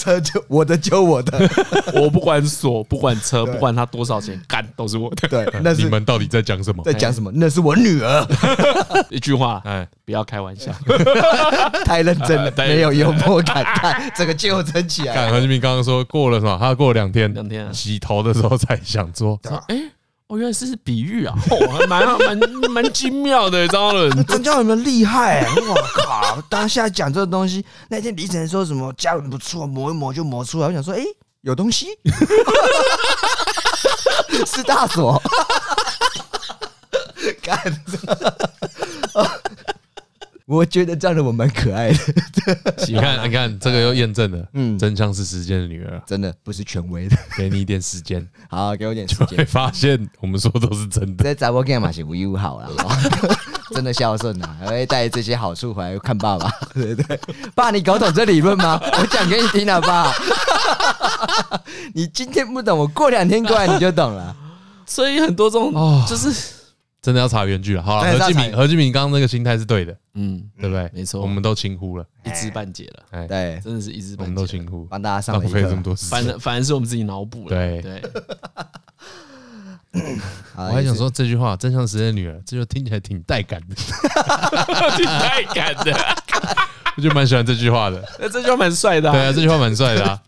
[0.04, 1.50] 车就我的，就我的，
[1.94, 5.26] 我不管锁，不管车，不管他多少钱，干都是我的。
[5.28, 6.82] 对， 那你们到底在讲什么？
[6.84, 7.30] 在讲什么？
[7.34, 8.26] 那是我女儿。
[9.08, 10.70] 一句话，哎，不要开玩笑，
[11.84, 15.30] 太认真了，没有幽默感，看这个纠正起来。
[15.30, 16.58] 何志明刚刚说过了是吧？
[16.60, 19.40] 他过了两天，两天洗头的时候才想做。
[19.68, 19.76] 哎。
[20.34, 22.38] 哦，原来是比喻啊，哦，蛮蛮
[22.70, 25.60] 蛮精妙的，张伦， 真叫你们厉害，欸！
[25.60, 30.66] 我靠，当下讲这个东西，那天李晨说什么家人不错，磨一磨就磨出来。
[30.66, 31.06] 我想说，哎，欸，
[31.42, 31.86] 有东西，
[34.44, 35.22] 是大锁，
[37.40, 37.56] 干
[40.46, 41.98] 我觉得这样的我蛮可爱的。
[42.86, 47.16] 你看，你看，这个又验证了，嗯，真相是时间的女儿，真的不是权威的。
[47.38, 51.24] 给你一点时间， 好，给我点时间，会发现我们说都是真的。
[51.24, 52.70] 在直播间嘛是无忧好了，
[53.74, 57.18] 真的孝顺呐，还会带这些好处回来看爸爸，对不对？
[57.54, 58.78] 爸，你搞懂这理论吗？
[59.00, 60.12] 我讲给你听了，爸。
[61.94, 64.36] 你今天不懂，我过两天过来你就懂了。
[64.84, 65.72] 所以很多这种，
[66.06, 66.63] 就是。
[67.04, 70.90] 真的要查原句了，好了，何敬明，何敬明刚刚那个心态是对的，嗯，对不对？
[70.94, 77.82] 没错，我们都轻忽了，一知半解了，哎，对，真的是一知半解，我们都轻忽，帮大家上了一课，这么多时间，反正反正是我们自己脑补了，对。
[77.82, 78.02] 对。
[80.56, 83.74] 我还想说这句话，真相实验的女儿，这就听起来挺带感的，
[84.96, 85.94] 挺带感的，
[86.96, 88.02] 我就蛮喜欢这句话的。
[88.18, 90.18] 那 这句话蛮帅的，对啊，这句话蛮帅的啊，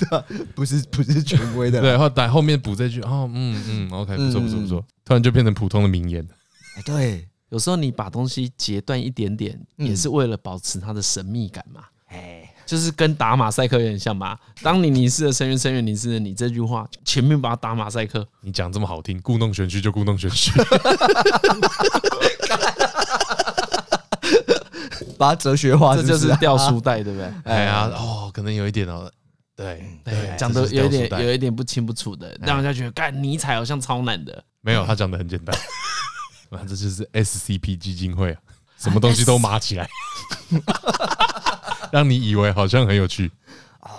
[0.55, 6.27] 不是不是权威的，对，后来后面补这句，哦，嗯嗯，OK，不错不错不错，突然就变成普通的名言。
[6.85, 11.81] 对，有时候你把东西截断一点点，也是为了保持它的神秘感嘛。
[12.09, 12.53] 哎。
[12.67, 14.37] 就是跟打马赛克有点像吧？
[14.61, 18.27] 当你凝视的深渊，深渊凝视的你这句话，前面把它打马赛克。
[18.41, 20.51] 你讲这么好听，故弄玄虚就故弄玄虚，
[25.17, 27.31] 把它哲学化，这就是掉书袋，对不对？
[27.55, 29.09] 哎呀，哦，可能有一点哦，
[29.55, 34.43] 对对，讲的有一点有一点不清不楚的，让人家觉得干尼采好像超难的。
[34.61, 35.57] 没有，他讲的很简单，
[36.51, 38.39] 那这就是 SCP 基金会啊，
[38.79, 39.89] 什么东西都码起来。
[41.93, 43.31] 让你以为好像很有趣
[43.81, 43.91] 哦，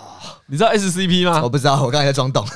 [0.46, 1.40] 你知道 SCP 吗？
[1.42, 2.46] 我不知道，我刚才在装懂。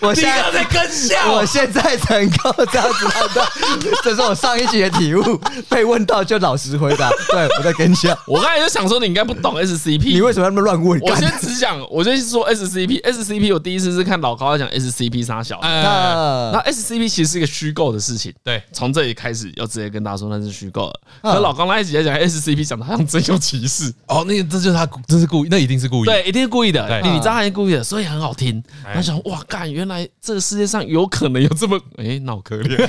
[0.00, 3.48] 我现在在跟笑，我现在能够这样子判断，
[4.02, 5.40] 这是我上一集的体悟。
[5.68, 7.10] 被问到就老实回答。
[7.30, 8.16] 对，我在跟笑。
[8.26, 11.00] 我刚才就想说，你应该不懂 SCP，你为什么那么乱问？
[11.00, 18.32] 我先只讲，我先说 SCP，SCP 我第一次是看老高在讲 SCP 杀小，那 SCP 其实是一个虚构的事情。
[18.42, 21.00] 对，从这里开始要直接跟大家说那是虚构的。
[21.22, 23.92] 可老高那一集在讲 SCP，讲的好像真有其事。
[24.06, 26.82] 哦，那个这就是他，这是故意，那一定是故意，对，一定是故意的。
[27.02, 28.62] 你知道他是故意的，所以很好听。
[28.94, 32.76] 他想，哇，干，原来这个世界上有可能有这么哎脑壳裂，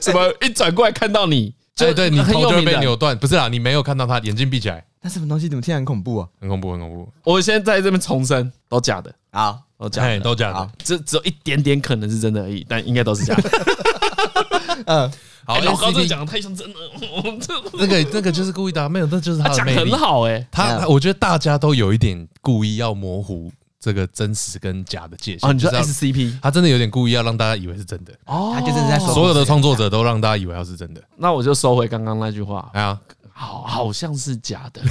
[0.00, 6.28] 什么一转过来看到你，对对，你头就会被扭断，不是啦，你没有看到他眼睛闭起来，那什么东西怎么听起来很恐怖啊？
[6.40, 7.08] 很恐怖，很恐怖。
[7.24, 13.50] 我现在在这边重申，都假的啊，都假的，都假的，只只有一点点可能是真的而已，但应该都是假的。
[14.86, 15.10] 嗯，
[15.44, 16.78] 好，老高这讲的太像真的，
[17.78, 23.50] 那个那个就是故意的，没有，那就是他讲很好哎，他我觉得大家都有一点故意要模糊。
[23.88, 32.98] 这个真实跟假的界限，哦，你说 SCP，他真的有点故意要让大家以为是真的，哦，他就是在说所有的创作者都让大家以为他是真的，那我就收回刚刚那句话，哎呀，
[33.32, 34.82] 好，好像是假的，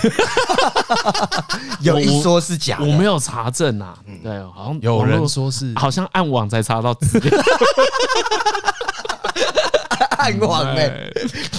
[1.82, 7.40] 有一说是假的，我没有查证啊，对，好像有人说是，好像暗网才查到资料。
[10.18, 10.92] 暗网哎，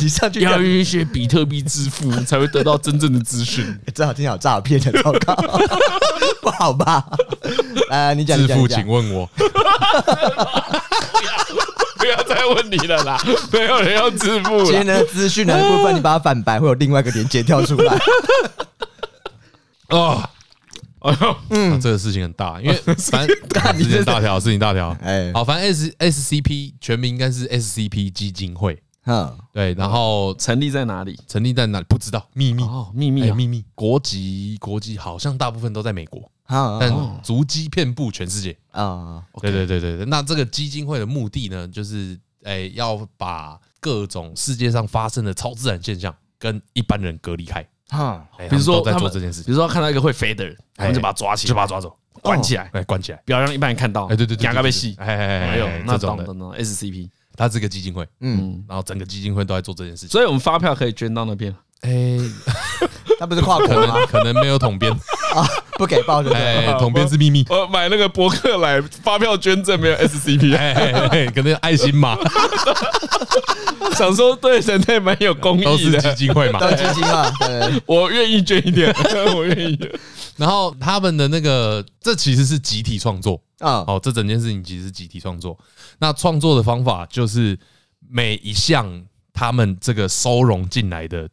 [0.01, 3.65] 你上去要用一些比特币支付才会得到真正的资讯，
[3.95, 5.35] 正好听到诈骗的，糟糕，
[6.43, 7.05] 不好吧？
[7.91, 9.29] 呃，你讲支付，请问我，
[11.99, 13.21] 不要再问你了啦，
[13.53, 14.65] 没有人要支付。
[14.65, 17.99] 今天的资讯的部分，你把它反白，会有另外一个连接跳出来。
[19.91, 20.23] 哦。
[21.01, 22.75] 哎呦，嗯，这个事情很大，因为
[23.11, 23.37] 反正
[23.79, 24.91] 事情大条，事情大条。
[25.01, 28.83] 哎，好，反正 S S C P 全名应该是 S C P 基金会。
[29.11, 31.19] 嗯，对，然后成立在哪里？
[31.27, 31.87] 成立在哪里？
[31.89, 33.65] 不知道，秘密哦，秘密，秘密。
[33.75, 39.23] 国籍，国籍好像大部分都在美国，但足迹遍布全世界啊。
[39.41, 47.67] 对对对对对，那这个基金会的目的呢，就是哎，要把各种世界上发生的超自然现象跟一般人隔离开。
[47.89, 54.05] 哈，比如说在做这件事，比如说看到一个会飞的人，我们就把他抓起来，就把他抓走，关起来，哎，关起来，不要让一般人看到。
[54.07, 56.25] 哎，对对对，牙膏被吸，哎哎哎，还有那种的。
[56.63, 61.55] SCP，它是个基金会，嗯，然后整个基金会都在做这件事情，所以我们发票可以捐到那边。
[61.83, 62.19] 哎，
[63.19, 63.95] 他不是跨国吗？
[64.07, 64.93] 可能没有统编
[65.35, 67.45] 啊，不给报就哎，统编是秘密。
[67.49, 72.19] 我买那个博客来发票捐赠没有 SCP， 哎，可能有爱心嘛。
[73.97, 77.31] 想说对人类蛮有公益的，都是基金会嘛，都基金嘛。
[77.41, 78.93] 对，我愿意捐一点，
[79.35, 79.79] 我愿意。
[80.37, 83.85] 然后他们的那个，这其实是集体创作啊。
[83.87, 85.59] 哦，这整件事情其实是集体创作。
[85.99, 87.59] 那创作的方法就是
[88.09, 91.29] 每一项他们这个收容进来的。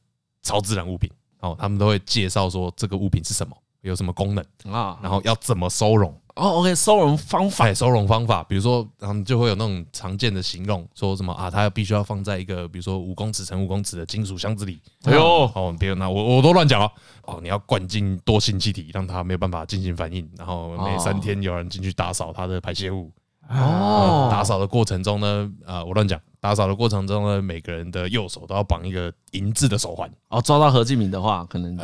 [0.45, 1.09] 超自然物品，
[1.41, 6.09] 哦，他们都会介绍说这个物品是什么，有什么功能啊，然后要怎么收容。
[6.35, 15.23] 哦，OK，收容方法，收容方法，比如说，他们就会有那种常见的形容，说什么啊，它必须要放在一个比如说五公尺乘五公尺的金属箱子里，哎呦，
[15.55, 16.91] 哦，别那我我都乱讲了，
[17.23, 23.09] 哦，你要灌进多性气体，让它没有办法进行反应，然后每三天有人进去打扫它的排泄物。
[23.47, 26.19] 哦，打扫的过程中呢，啊，我乱讲。
[26.45, 30.07] 打扫的过程中呢，每个人的右手都要绑一个银质的手环。
[30.29, 31.75] 哦，抓到何敬明的话，可能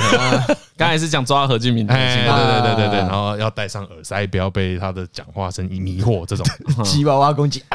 [0.78, 6.24] 刚才是讲抓到何敬明的，对对对对对对，然后要戴上耳塞，不要被他的讲话声音迷惑。
[6.24, 6.46] 这种
[6.82, 7.62] 吉娃娃攻击。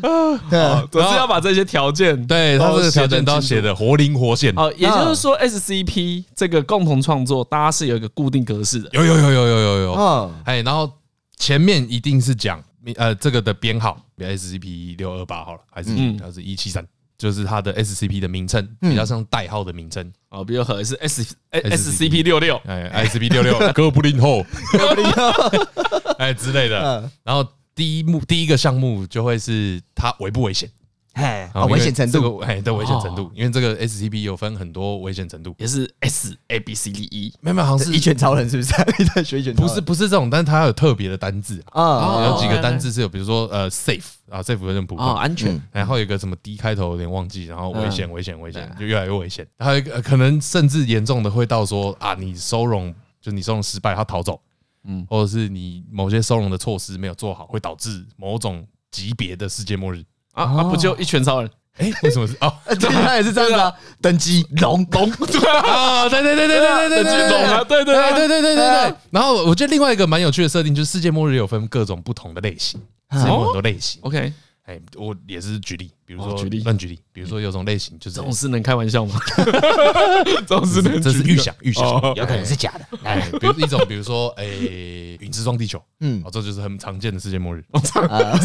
[0.50, 4.52] 对，总是要把这些条件，对，他这个条件都要写的活灵活现。
[4.56, 8.88] 哦，也就是说，SCP 这个共同创作，大家是有一个固定格式的。
[8.92, 9.92] 有有有有有有有。
[9.94, 10.90] 嗯，哎，然后
[11.36, 12.62] 前面一定是讲
[12.96, 15.90] 呃这个的编号，比如 SCP 六二八好了，还是
[16.22, 16.86] 还是一七三？
[17.18, 24.44] 就是它的 SCP 的名称，比较像代号的名称哦，比如和是 S SCP 六六，哎，SCP 六六，哥布林后，
[24.76, 25.32] 哥布林后，
[26.20, 27.10] 哎之类的。
[27.24, 27.42] 然后
[27.76, 30.68] 第一幕第一个项目就会是它危不危险？
[31.12, 38.72] 哎，危险程度，哎，的危险程度，因为这个 SCP 有分很多危险程度，也是 S A B C D E，没有没有，好像是一拳超人是不是？
[39.14, 54.38] 在学一拳，不是不是这种，但是它有特别的单字啊，有几个单字是有，比如说呃 safe 啊 safe 有点普通，安全，然后有一个什么 D 开头有点忘记，然后危险危险危险就越来越危险，还有一个可能甚至严重的会到说啊你收容就你收容失败，他逃走，
[54.86, 61.50] 嗯，或者是你某些收容的措施没有做好，会导致某种级别的世界末日啊啊不就一拳超人？
[61.76, 62.50] 哎，为什么是哦？
[62.80, 68.94] 对，他也是这样的， 等级龙龙啊，对对对对对对对，等级龙啊，对对对对对对对。
[69.10, 72.80] 然后我觉得另外一个蛮有趣的设定就是世界末日有分各种不同的类型，
[73.12, 74.00] 世界末日很多类型。
[74.04, 74.32] OK。
[74.66, 79.16] 哎，我也是举例，比如说举例乱举例，比如说有种类型就是，这种是能开玩笑吗？
[80.44, 81.84] 这种是能，这是预想预想，
[82.16, 82.84] 有可能是假的。
[83.06, 88.02] 哎，比如一种，比如说，哎，陨石撞地球，嗯，哦，这就是很常见的世界末日，常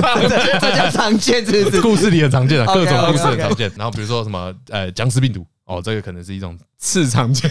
[0.61, 3.71] 这叫常见，这是故事里很常见的，各种故事很常见。
[3.75, 7.49] 然后比如说什么，呃，僵尸病毒，哦，这个可能是一种次常见，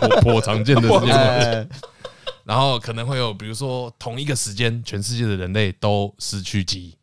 [0.00, 1.68] 颇颇常见的世界末日。
[2.44, 6.96] 然后可能会有，比如说同一个时间，全世界的人类都失去记忆。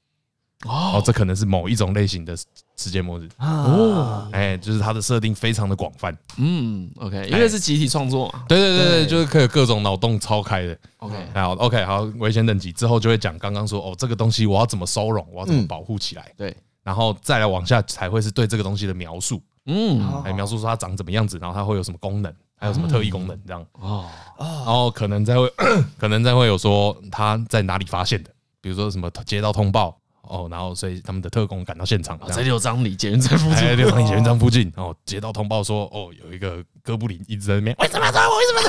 [0.66, 2.36] 哦，这可能是某一种类型的
[2.76, 24.06] 世界末日哦，哎，就是它的设定非常的广泛，嗯，OK，因为是集体创作嘛，对对对对，就是可以各种脑洞超开的，OK，好，OK，好，危险等级之后就会讲刚刚说哦，这个东西我要怎么收容，我要怎么保护起来，对，然后再来往下才会是对这个东西的描述，嗯，来描述说它长怎么样子，然后它会有什么功能，还有什么特异功能这样，哦，
[24.38, 25.48] 然后可能再会
[25.98, 28.30] 可能再会有说它在哪里发现的，
[28.62, 29.98] 比如说什么接到通报。
[30.30, 38.36] 哦，然后所以他们的特工赶到现场，在六张里捷运站附近，在六张里捷运站附近，然后接到通报说，哦，有一个哥布林一直在那边，为什么要抓我？
[38.38, 38.62] 为什么？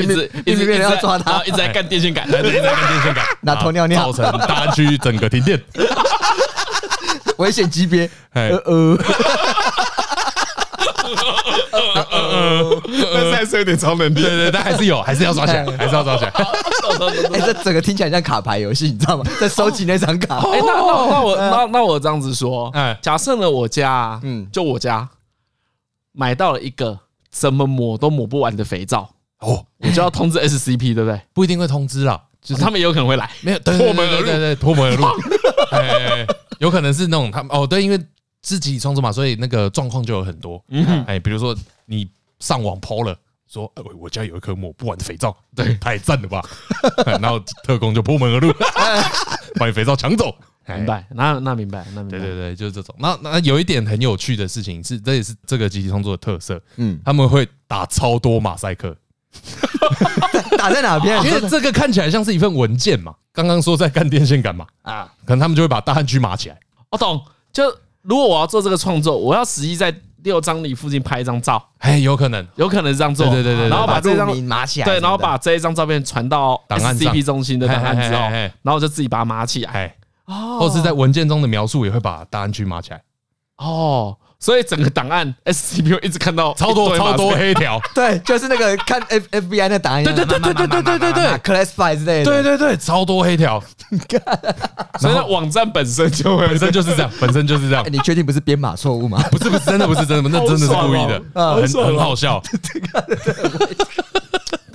[0.00, 5.62] 一直一直一直要抓他，一直在干电线杆，一直在干电线杆，拿头尿尿，造成大安区整个停电，
[7.38, 8.98] 危险级别，呃呃。
[12.10, 12.82] 呃，
[13.14, 16.30] 但是还是有点超能力，对对，但还是有，还是要抓起来，还是要抓起来。
[16.30, 19.24] 哎，这整个听起来像卡牌游戏，你知道吗？
[19.40, 20.36] 在收集那张卡。
[20.36, 25.08] 哎，那那那我那那我这样子说，哎，假设呢，我家，嗯，就我家
[26.12, 26.98] 买到了一个
[27.30, 31.20] 怎么抹都抹不完的肥皂，哦，我就要通知 SCP，对不对？
[31.32, 35.06] 不一定会通知啦，就是他们有可能会来，没有破门而入，对对，破门而入。
[36.58, 38.00] 有可能是那种他们哦，对，因为。
[38.44, 40.62] 自己创作嘛，所以那个状况就有很多。
[40.68, 42.06] 嗯哎，比如说你
[42.40, 43.16] 上网 po 了，
[43.48, 46.42] 说我家有一颗抹不完的肥皂，对，太赞了吧？
[47.20, 48.52] 然后特工就破门而入，
[49.58, 50.36] 把你肥皂抢走。
[50.68, 51.06] 明白？
[51.10, 51.86] 那那明白？
[51.94, 52.18] 那明白？
[52.18, 52.94] 对对对，就是这种。
[52.98, 56.60] 那那有一点很有趣的事情是，这也是这个集体创作的特色。
[56.76, 58.94] 嗯，他们会打超多马赛克，
[60.58, 61.22] 打在哪边？
[61.24, 63.14] 因为这个看起来像是一份文件嘛。
[63.32, 66.58] 刚刚说在干电线杆嘛，啊，可能他们就会把大汉区码起来。
[66.90, 67.64] 我懂，就。
[68.04, 78.20] 如果我要做这个创作，我要实际在六张里附近拍一张照，哎，有可能，有可能是这样做，对对对，然后把这张码起来，对，然后把这一张照片传到 SCP 中心的档案之后，
[78.62, 83.02] 然后就自己把它码起来，哦，或是在文件中的描述也会把档案区码起来，
[83.58, 84.16] 哦。
[84.44, 93.58] 所以整个档案 S C P U 一直看到超多超多黑条， 对，就是那个看 F FBI 那档案，对对对对对对对对对，classify 之类的，对对对，超多黑条。
[95.00, 97.82] 所以网站本身就会本身就是这样， 本身就是这样。
[97.90, 99.18] 你确定不是编码错误吗？
[99.32, 101.22] 不是不是，真的不是真的，那真的是故意的，
[101.56, 102.42] 很很好笑。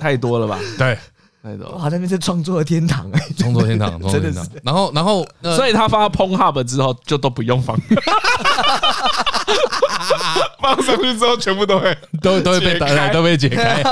[0.00, 0.58] 太多了吧？
[0.76, 0.98] 对。
[1.42, 4.46] 哇，那边是创作的天堂哎，创作天堂， 创作天堂。
[4.62, 7.74] 然后，然后，所以他放到 Pornhub 之后，就都不用放，
[10.60, 13.82] 放上去之后，全部都会都都会被打开，都被解开。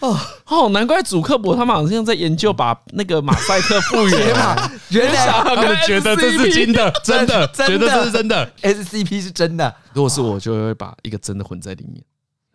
[0.00, 0.18] 哦
[0.48, 4.36] 哦，难怪主克伯他们好像在研究把那个马赛克复原。
[4.36, 9.74] 嘛，原来他们觉得这是真的，真的，觉得这是真的，SCP 是真的。
[9.94, 12.04] 如果是我，就会把一个真的混在里面。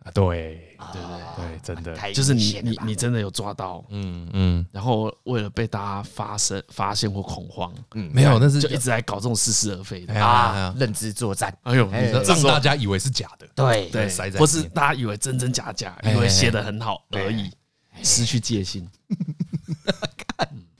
[0.04, 17.50] 啊，对，对对对，真的，就是你你你真的有抓到，嗯嗯，然后为了被大家发生发现或恐慌，嗯，没有，但是就一直在搞这种似是而非的啊，认知作战，哎呦，让大家以为是假的，对对，不是大家以为真真假假，以为写的很好而已，
[18.02, 18.88] 失去戒心。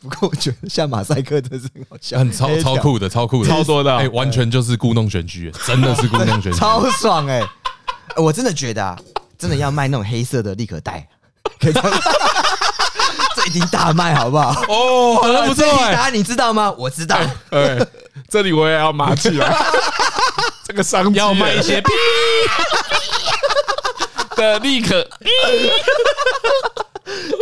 [0.00, 7.46] 不过我觉得像马赛克真是很好笑，很超超酷的，超酷的，超多的，哎，完全就是故弄玄虚，真的是故弄玄虚， 超爽哎。
[8.20, 8.98] 我真的觉得啊，
[9.38, 11.08] 真的要卖那种黑色的立可袋，
[11.60, 11.72] 可以
[13.36, 14.50] 这一定大卖，好不好？
[14.68, 16.10] 哦，好像不错哎。
[16.10, 16.70] 你知道吗？
[16.76, 17.16] 我知道。
[17.50, 17.78] 哎，
[18.28, 19.56] 这里我也要码起来。
[20.64, 21.82] 这个商机，要卖一些
[24.36, 25.06] 的立刻，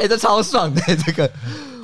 [0.01, 1.31] 哎，这超爽的，这个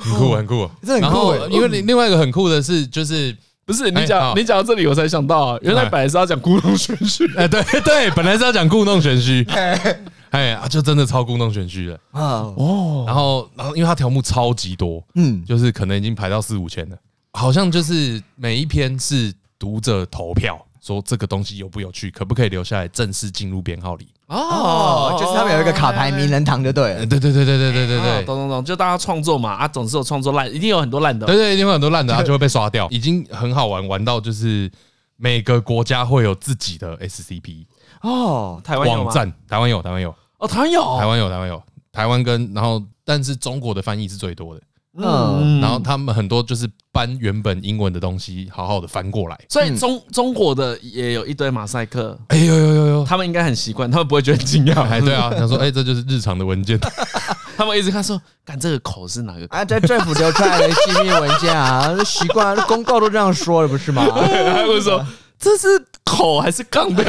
[0.01, 1.35] 很酷很酷，这很酷。
[1.49, 3.35] 因为另外一个很酷的是，就是
[3.65, 9.43] 不是你讲你讲到这里，我才想到啊，原来本来是要讲故弄玄虚，哎，对对，本来是要讲故弄玄虚，
[10.29, 13.03] 哎啊，就真的超故弄玄虚的啊哦。
[13.07, 16.97] 然后然后，因为它条目超级多，嗯，就是可能已经排到四五千了，
[17.33, 20.63] 好像就是每一篇是读者投票。
[20.81, 24.07] 说这个东西有不有趣，可不可以留下来正式进入编号里？
[24.27, 27.05] 哦，就是他们有一个卡牌名人堂，就对了。
[27.05, 31.27] 对对对对对对对对，懂懂懂，就大家创作嘛，啊，总是有创作烂，一定有很多烂的。
[31.27, 32.87] 对对，一定会有很多烂的，它就会被刷掉。
[32.91, 34.71] 已经很好玩，玩到就是
[35.17, 37.65] 每个国家会有自己的 SCP
[38.01, 44.61] 哦，台湾网站，台湾有，台湾有，哦，台湾有，台湾有，台湾有，台湾跟然后，但是中国的翻译是最多的。
[44.97, 49.37] 嗯，然后他们很多就是搬原本英文的东西，好好的翻过来。
[49.49, 52.17] 所以中中国的也有一堆马赛克。
[52.27, 54.81] 哎呦呦呦呦，他们应该很习惯，他们不会觉得很惊讶。
[54.87, 56.79] 哎，对啊，他说，哎，这就是日常的文件。
[57.57, 59.45] 他们一直看说，看这个口是哪个？
[59.49, 64.05] 啊，在政府流出来的机密文件啊，习惯公告都这样说了，不是吗？
[64.11, 65.05] 他们说
[65.37, 65.67] 这是
[66.03, 67.03] 口还是杠掉？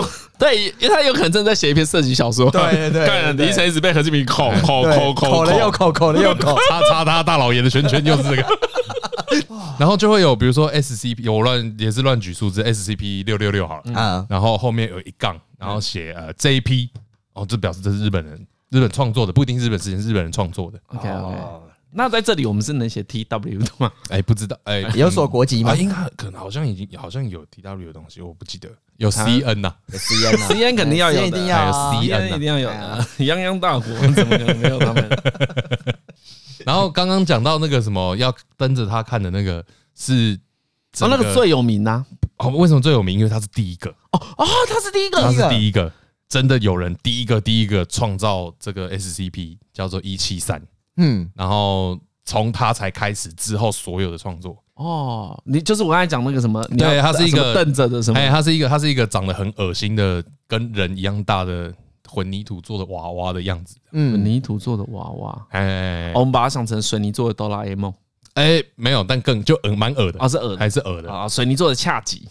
[0.00, 0.10] 中。
[0.38, 2.50] 对，因为他有可能正在写一篇色情小说。
[2.50, 8.44] 对对对，李依晨一直被何志明口口口口口了又口，口了又口， 叉叉他大老爷的圈圈就是这个。
[9.78, 16.88] 然后就会有，比如说 SCP，我乱也是乱举数字，SCP 六六六好了，嗯，然后后面有一杠，然后写呃 JP，
[17.32, 20.78] 哦，这表示这是日本人日本创作的，不一定是日本事情，是日本人创作的。
[20.88, 21.36] OK OK。
[21.96, 23.90] 那在这里我们是能写 TW 的吗？
[24.10, 25.74] 哎，不知道，哎，有所国籍吗？
[25.76, 28.68] 应该可能好像已经好像有 TW 的东西，我不记得。
[28.96, 33.06] 有 CN 呐，CN，CN 肯定要有，一定要，CN 一定要有的。
[33.18, 35.08] 泱泱大国 怎么可能没有他们？
[36.64, 39.64] 然后刚刚讲到那个什么要跟着他看的那个
[39.94, 40.38] 是，
[41.00, 42.04] 哦，那个最有名呐。
[42.38, 43.18] 哦，为什么最有名？
[43.18, 43.90] 因为他是第一个。
[44.12, 45.92] 哦哦，他是第一个，他是第一个，
[46.28, 50.60] 真的有人第一个第一个创造这个 SCP 叫做一七三。
[50.96, 61.72] 嗯，然后从他才开始之后所有的创作哦，你就是我刚才讲那个什么，对，它是一个瞪着的什么，哎，它是一个，它是一个长得很恶心的，跟人一样大的
[62.08, 67.94] 混凝土做的娃娃的样子，嗯，混凝土做的娃娃，哎，我们把它想成水泥做的哆啦 A 梦，
[68.34, 71.12] 哎，没有，但更就耳蛮恶的，啊，是恶，还是恶的。
[71.12, 72.28] 啊，水泥做的恰吉，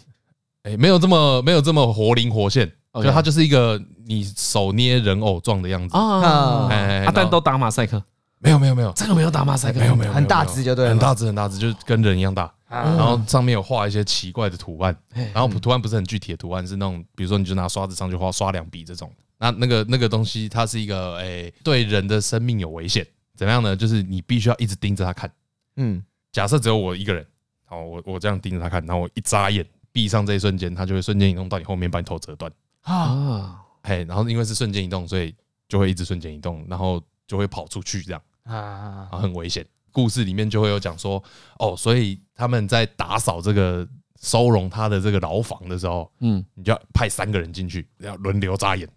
[0.64, 2.70] 哎，没有这么没有这么活灵活现，
[3.02, 5.96] 就它就是一个你手捏人偶状的样子。
[5.96, 8.02] 啊，哎，但都打马赛克。
[8.44, 12.52] 没有没有没有，这个没有打马赛克，没有没有，很大只就对，很大只很大只，就是跟人一样大。
[12.68, 14.94] 然后上面有画一些奇怪的图案，
[15.32, 19.10] 然后图案不是很具体的图案，是那种比如说你就拿刷子上去画刷两笔这种。
[19.38, 23.76] 那那个那个东西，它是一个诶，对人的生命有危险，怎么样呢？
[23.76, 25.30] 就是你必须要一直盯着它看。
[25.76, 27.24] 嗯，假设只有我一个人，
[27.64, 32.50] 好，我我这样盯着它看，然后我一眨眼闭上这一瞬间，它就会瞬间移动到你后面，把你头折断
[32.82, 33.60] 啊。
[33.84, 35.34] 嘿，然后因为是瞬间移动，所以
[35.68, 38.20] 就会一直瞬间移动，然后就会跑出去这样。
[38.44, 39.64] 啊，很危险。
[39.92, 41.22] 故事里面就会有讲说，
[41.58, 43.86] 哦，所以他们在打扫这个
[44.20, 48.88] 收容他的这个牢房的时候，嗯，你就要派三个人进去，要轮流扎眼，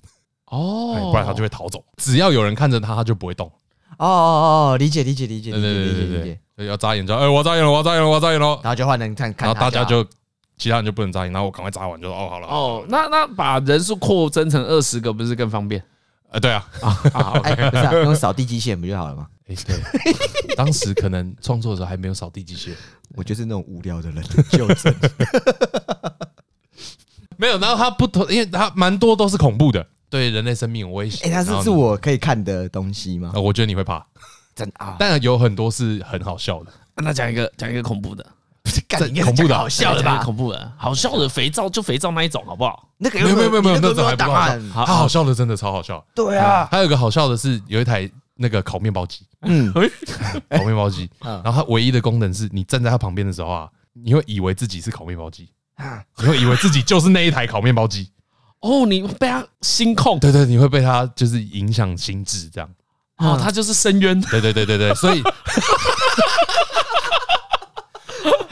[0.45, 1.83] 哦，不然他就会逃走。
[1.97, 3.47] 只要有人看着他，他就不会动。
[3.99, 10.03] 哦哦哦，理解理解理解，对对对对对，所以要扎眼就，哎，我扎眼了，我扎眼了，我扎眼了，然后就换人看看，然后大家就
[10.57, 12.47] 其他人就不能扎眼，然后我赶快扎完就说，哦，好了。
[12.47, 15.83] 哦，那那把人数扩增成二十个，不是更方便？
[16.29, 16.65] 呃，对啊，
[17.13, 19.27] 啊，哎，不是用扫地机器人不就好了吗？
[19.47, 19.79] 哎，对，
[20.55, 22.77] 当时可能创作的时候还没有扫地机器人，
[23.15, 24.93] 我就是那种无聊的人就真
[27.37, 27.57] 没有。
[27.59, 31.25] 然后他不同，因为他蛮多都是恐怖的，对人类生命有威胁。
[31.25, 33.31] 哎，他是是我可以看的东西吗？
[33.35, 34.05] 我觉得你会怕，
[34.53, 34.97] 真啊。
[34.99, 36.71] 但有很多是很好笑的。
[36.95, 38.25] 那讲一个，讲一个恐怖的，
[39.23, 40.23] 恐怖的，好笑的吧？
[40.23, 42.89] 恐怖的，好笑的肥皂就肥皂那一种，好不好？
[42.97, 46.03] 那个没有没有没有没有那种还不好笑，他好笑的真的超好笑。
[46.15, 48.09] 对啊，还有一个好笑的是有一台。
[48.39, 49.73] 那个烤面包机，嗯，
[50.51, 55.49] 烤面包机， 然后它唯一的功能是你站在它旁边的时候啊，你会以为自己是烤面包机，
[56.19, 58.11] 你会以为自己就是那一台烤面包机，
[58.59, 62.69] 哦，你被它心控，对对，你会被它就是影响心智这样，
[63.17, 65.23] 哦，它就是深渊，对对对对对，所以。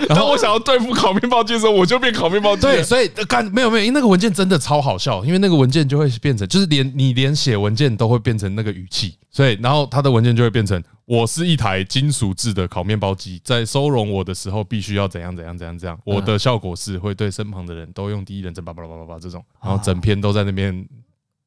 [0.10, 2.62] 然后我想要对付烤面包机的时候，我就变烤面包机。
[2.64, 20.88] 对，所以干没有没有，因为那个文件真的超好笑，因为那个文件就会变成，就是连你连写文件都会变成那个语气，所以然后他的文件就会变成，我是一台金属制的烤面包机，在收容我的时候必须要怎样怎样怎样怎样，我的效果是会对身旁的人都用第一人称叭叭叭叭叭这种，然后整篇都在那边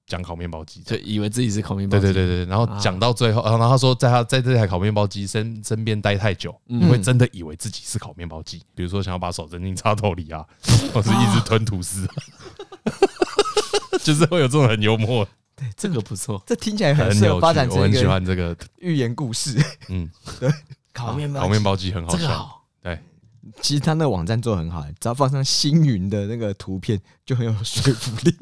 [0.08, 2.02] 讲烤面包机，就以为自己是烤面包机。
[2.02, 8.62] 对对对对，然后讲到最后，然后他说，在他在这台烤面包机身身边待太久，你会真的以为自己是烤面包机。
[8.74, 10.42] 比如说，想要把手伸进插头里啊，
[10.92, 12.08] 或是一直吞吐司，
[14.02, 15.28] 就是会有这种很幽默。
[15.54, 19.62] 对，这个不错，这听起来很适合发展成我很喜欢这个寓言故事。
[19.88, 20.50] 嗯， 对，
[20.94, 22.57] 烤面包烤面包机很好笑。
[23.52, 23.62] 对。
[23.62, 28.34] 其实他那个网站做得很好，只要放上星云的那个图片，就很有说服力。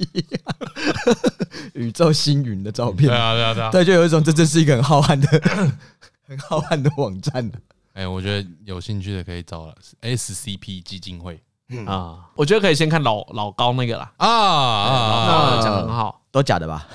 [1.75, 5.27] 宇宙星云的照片，对啊，对啊，对啊，对，就有一种这真是一个很浩瀚的、
[6.27, 7.51] 很浩瀚的网站。
[7.93, 11.41] 哎，我觉得有兴趣的可以找 SCP 基金会
[11.87, 16.87] 啊，我觉得可以先看老老高那个啦啊啊，讲得很好，都假的吧？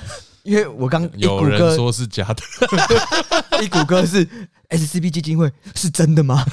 [0.44, 2.42] 因为我刚有人说是假的，
[3.62, 4.28] 一谷歌是
[4.70, 6.44] SCP 基金会是真的吗？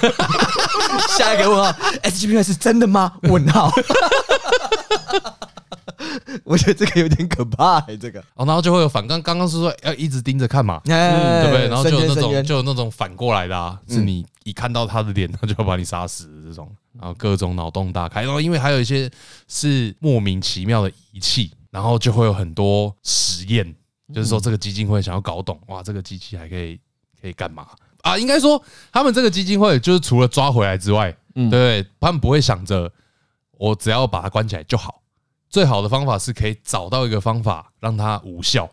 [1.17, 3.13] 下一个问号，SCP 是真的吗？
[3.23, 3.71] 问号，
[6.45, 11.69] 我觉得这个有点可怕哎，这个哦，然后就会有反刚刚刚是说要一直盯着看嘛，对不对？
[11.69, 19.11] 然后就有那种就有那种反过来的啊，是你一看到他的脸， 他就要把你杀死的这种，然后各种脑洞大开，然后因为还有一些
[19.47, 21.53] 是莫名其妙的仪器。
[21.71, 23.75] 然后就会有很多实验，
[24.15, 26.81] 就是说这个基金会想要搞懂，哇，这个机器还可以可
[27.29, 27.67] 以干嘛
[28.03, 28.17] 啊？
[28.17, 28.61] 应该说
[28.93, 32.91] 他们这个基金会就是除了抓回来之外，嗯，对，他们不会想着
[33.53, 35.03] 我只要把它关起来就好。
[35.51, 38.69] 最好的方法是可以找到一个方法让它无效、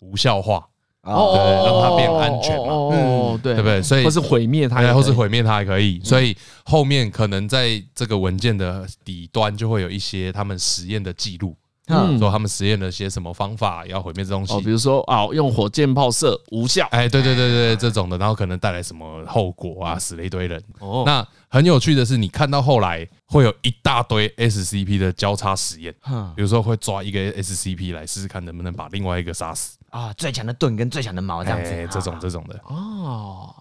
[0.00, 0.68] 无效化，
[1.02, 3.82] 哦，对，让它变安全嘛，哦，对，对不对？
[3.82, 6.00] 所以或是毁灭它，或是毁灭它也可以。
[6.04, 11.56] 所以后面可能在这个文件的底端就会有一些他们实验的记录。
[11.88, 14.52] 嗯，说他们实验了些什么方法要毁灭这东西？
[14.52, 19.98] 哦，比如说啊，用火箭炮射无效，哎，对对对对，这种的，然后可能带来什么后果啊？
[19.98, 20.62] 死了一堆人。
[20.80, 25.94] 哦，那很有趣的是，你看到后来会有一大堆 SCP 的交叉实验，
[26.36, 33.54] 比如说会抓一个 SCP 来试试看能不能把另外一个杀死啊，最强的盾跟最强的矛这样子，这种这种的哦。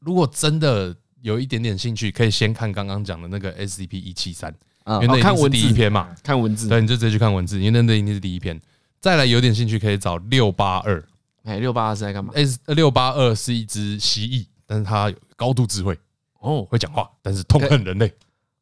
[0.00, 4.52] 如果真的有一点点兴趣，可以先看刚刚讲的那个 SCP 一七三。
[4.94, 5.58] 因为那看文字。
[5.58, 8.60] 第一篇嘛，看文字，对，你就直接去看文字，因为那那一定是第一篇。
[9.00, 11.02] 再来有点兴趣，可以找六八二。
[11.44, 15.98] 哎，六八二是在干嘛？S 六八二是一只蜥蜴，但是它有高度智慧
[16.40, 18.12] 哦，会讲话，但是痛恨人类，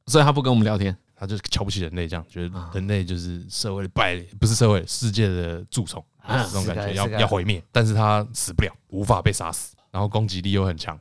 [0.06, 10.96] 所以它不跟我们聊天，它就瞧不起人类，这样觉得人类就是社会的败，不是社会世界的蛀虫，这种感觉要要毁灭，但是它死不了，无法被杀死，然后攻击力又很强，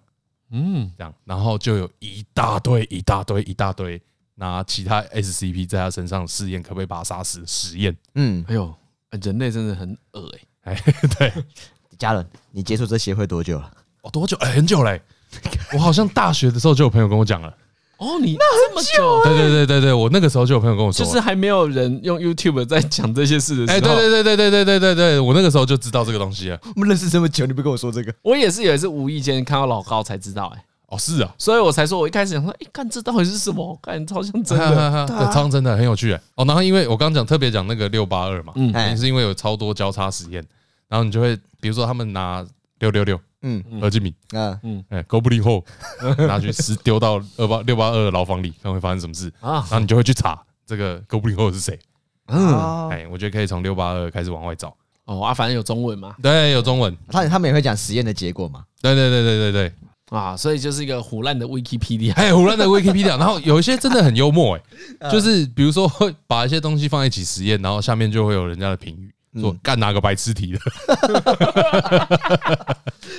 [0.50, 4.02] 嗯，这样，然后就有一大堆一大堆一大堆。
[4.38, 7.44] 拿其他 SCP 在他身上试验，可不可以把他杀死？
[7.46, 8.74] 实验，嗯，哎呦，
[9.22, 10.32] 人类真的很恶
[10.64, 10.84] 哎，哎，
[11.18, 11.34] 对，
[11.98, 13.72] 家人，你接触这协会多久了？
[14.04, 14.38] 哦，多久？
[14.38, 15.02] 哎，很久嘞，
[15.74, 17.54] 我好像大学的时候就有朋友跟我讲了。
[17.98, 19.24] 哦，你那么久？
[19.24, 23.78] 对对对对对，我那个时候就有朋友跟我说，就是还没有人用 YouTube 在讲这些事的时候。
[23.78, 26.60] 哎，对对对对对对对对对，我那个时候就知道这个东西了。
[26.76, 28.14] 我们认识这么久，你不跟我说这个？
[28.22, 30.64] 我也是有一次无意间看到老高才知道，哎。
[30.88, 33.78] 哦，是啊，所以我才说，我一开始想说，哎，看这到底是什么？
[33.84, 36.22] 看超像真的， 超像真的，很有趣哎。
[36.36, 40.44] 哦，然后因为我刚刚讲特别讲那个六八二嘛，嗯，是因为有超多交叉实验，
[40.88, 42.46] 然后你就会比如说他们拿
[42.80, 45.64] 六六六，嗯，何敬敏，嗯嗯，哎，Goblin Hole
[46.26, 49.56] 拿去丢丢到二八六八二的牢房里，看会发生什么事啊？
[49.70, 51.78] 然后你就会去查这个 Goblin Hole 是谁？
[52.28, 54.74] 嗯，哎，我觉得可以从六八二开始往外找。
[55.04, 56.96] 哦啊，反正有中文嘛，对，有中文。
[57.10, 58.64] 他他们也会讲实验的结果嘛？
[58.82, 59.74] 对对对对对对。
[60.10, 64.58] 啊，所以就是一个胡乱的 Wikipedia， 哎，胡乱的 Wikipedia，然后有一些真的很幽默，
[65.00, 70.60] 哎，就是比如说会把一些东西放在一起实验，然后下面就会有人家的评语，说干哪个白痴题的。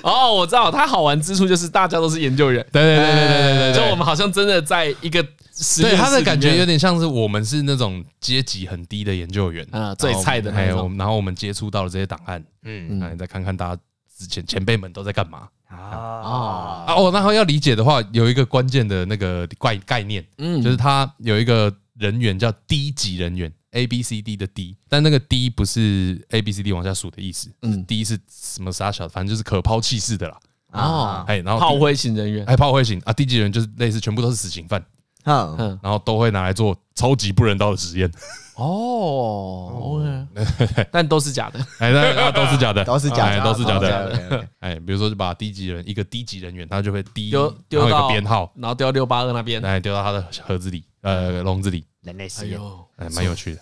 [0.02, 5.22] 哦，我知道，它好玩之处就是大家都是研究员，对对对对对对，就我们好像真的在一个
[5.54, 13.82] 实验，对他的感觉有点像是我们是那种阶级很低的研究员，啊，最菜的那种，然后我们接触到了这些档案，嗯，那你再看看大家
[14.16, 15.48] 之前前辈们都在干嘛。
[15.68, 15.76] 啊。
[15.76, 30.38] 啊哦，然后要理解的话，有一个关键的那个概概念，嗯，就是他有一个人员叫低级人员，A B C D 的 D，但那个 D 不是 A B C D 往下数的意思，嗯，D 是什么啥小，反正就是可抛弃式的啦。
[30.72, 34.84] 哦，哎，然后炮灰型人员，哎，炮灰型啊低级人就是类似全部都是死刑犯，
[35.24, 38.10] 嗯，然后都会拿来做超级不人道的实验。
[38.56, 52.60] 哦，OK，但都是假的，哎，那那都是假的，都是假的，都是假的，哎，比如说就把低级人一个低级人员，他就会丢丢到编号，然后丢到六八二那边，哎，丢到他的盒子里，呃，笼子里，人类实验，
[52.96, 53.60] 哎，蛮有趣的，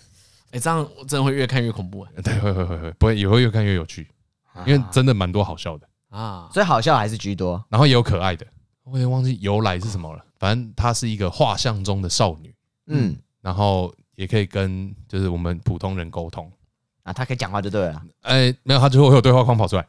[0.51, 4.09] 哎，这样真的会越看越恐怖，对，会会会会，不会也会越看越有趣，
[4.65, 5.87] 因为真的蛮多好笑的。
[6.09, 8.43] 啊，所以好笑还是居多，然后也有可爱的，
[8.91, 12.53] 我也忘记由来是什么了，反正她是一个画像中的少女，
[12.87, 13.93] 嗯，然后。
[14.17, 16.51] 也可以跟就是我们普通人沟通
[17.03, 18.01] 啊，她可以讲话就对了。
[18.21, 19.81] 哎，没有，他就会有对话框跑出来。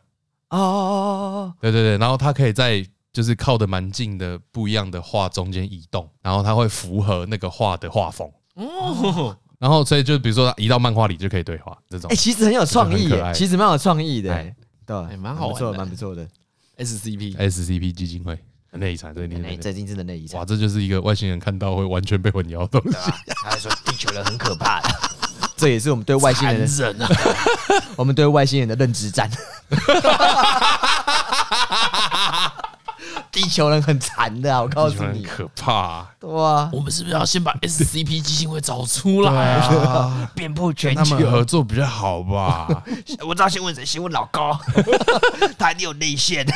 [0.51, 8.31] 哦哦哦哦哦，对对对，然后她可以在就是靠的蛮近的不一样的画中间移动，然后她会符合那个画的画风。
[8.57, 12.11] 哦， 然后所以就比如说移到漫画里就可以对话这种。
[12.11, 16.29] 哎，其实很有创意，其实蛮有创意的，对，蛮好玩的，蛮不错的。
[16.77, 18.39] SCP SCP 基金会
[18.71, 20.39] 人类遗产，这里面这真是人类遗产。
[20.39, 23.11] 哇，这就是一个外星人看到会完全被混淆的东西。
[23.43, 24.81] 他还说地球人很可怕。
[25.57, 27.11] 这也是我们对外星人的，啊
[27.97, 29.29] 我们对外星人的认知战。
[33.33, 36.07] 地球人很残的，我告诉你，可怕。
[36.21, 40.31] 对啊，我们是不是要先把 SCP 基金会找出来啊？
[40.35, 42.69] 遍布全球，他们合作比较好吧？
[43.27, 44.59] 我知道先问谁，先问老高，
[45.59, 46.47] 他一定有内线。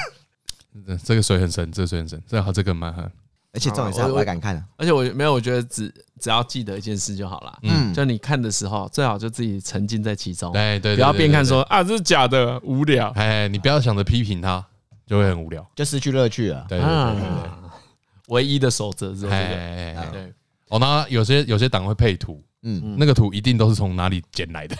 [1.04, 3.10] 这个水很深，这个水很深，这好，这个蛮狠。
[3.54, 7.58] 而且重点是我还敢看，而且我没有，我觉得只只要记得一件事就好了。
[7.64, 10.50] 嗯，就你看的时候，最好就自己沉浸在其中。
[10.54, 13.10] 对对，不要边看说啊，这是假的，无聊。
[13.10, 14.64] 哎，你不要想着批评他，
[15.06, 16.64] 就会很无聊，就失去乐趣了。
[16.66, 17.50] 对对对对，
[18.28, 20.32] 唯一的守则是哎哎哎，对。
[20.70, 24.74] 哦，那有些有些档会配图，嗯，那个图一定都是从哪里捡来的。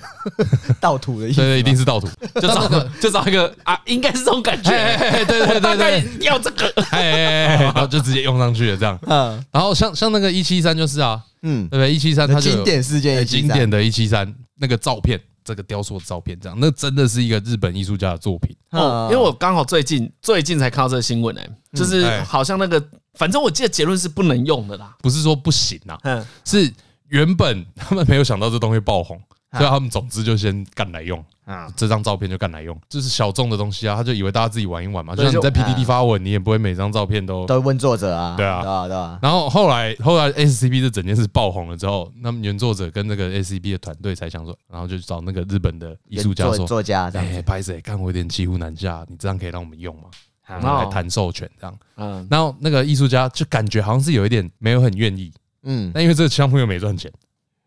[0.80, 2.08] 盗图的意思，对，一定是盗图，
[2.40, 11.92] 就找个 就找一个啊，应该是这种感觉，对对对对，要这个，哎然后就直接用上去了，这样，嗯，然后像像那个一七三就是啊，嗯，对不对？
[11.92, 18.54] 一七三它就经典事件，经典的一七三那个照片，这个雕塑的照片，这样，那真的是一个日本艺术家的作品。
[18.70, 19.08] 哦。
[19.10, 22.82] 因为我刚好最近最近才看到这个新闻，哎，就是好像那个，
[23.14, 26.72] 反正我记得结论是不能用的啦，不是说不行呐，嗯，是
[27.08, 29.20] 原本他们没有想到这东西爆红。
[29.52, 39.18] 所以他们总之就先干来用啊，这张照片就干来用，这是小众的东西啊，他就以为大家自己玩一玩嘛，就像你在 PDD 发文，你也不会每张照片都都问作者啊，对啊，对啊，对啊。
[39.20, 47.80] 然后后来后来 SCP 这整件事爆红了之后，那么原作者跟那个 SCP 的团队才想说，然后就找那个日本的艺术家说，作家这样，哎，拍谁？
[47.80, 50.04] 看我有点骑虎难下，你这样可以让我们用吗？
[50.46, 55.32] 然后来谈授权这样，嗯，然后那个艺术家就感觉好像是有一点没有很愿意，
[55.62, 57.10] 嗯，但因为这个项目又没赚钱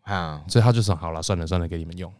[0.06, 2.12] 啊，所以他就说好了，算了算了，给你们用。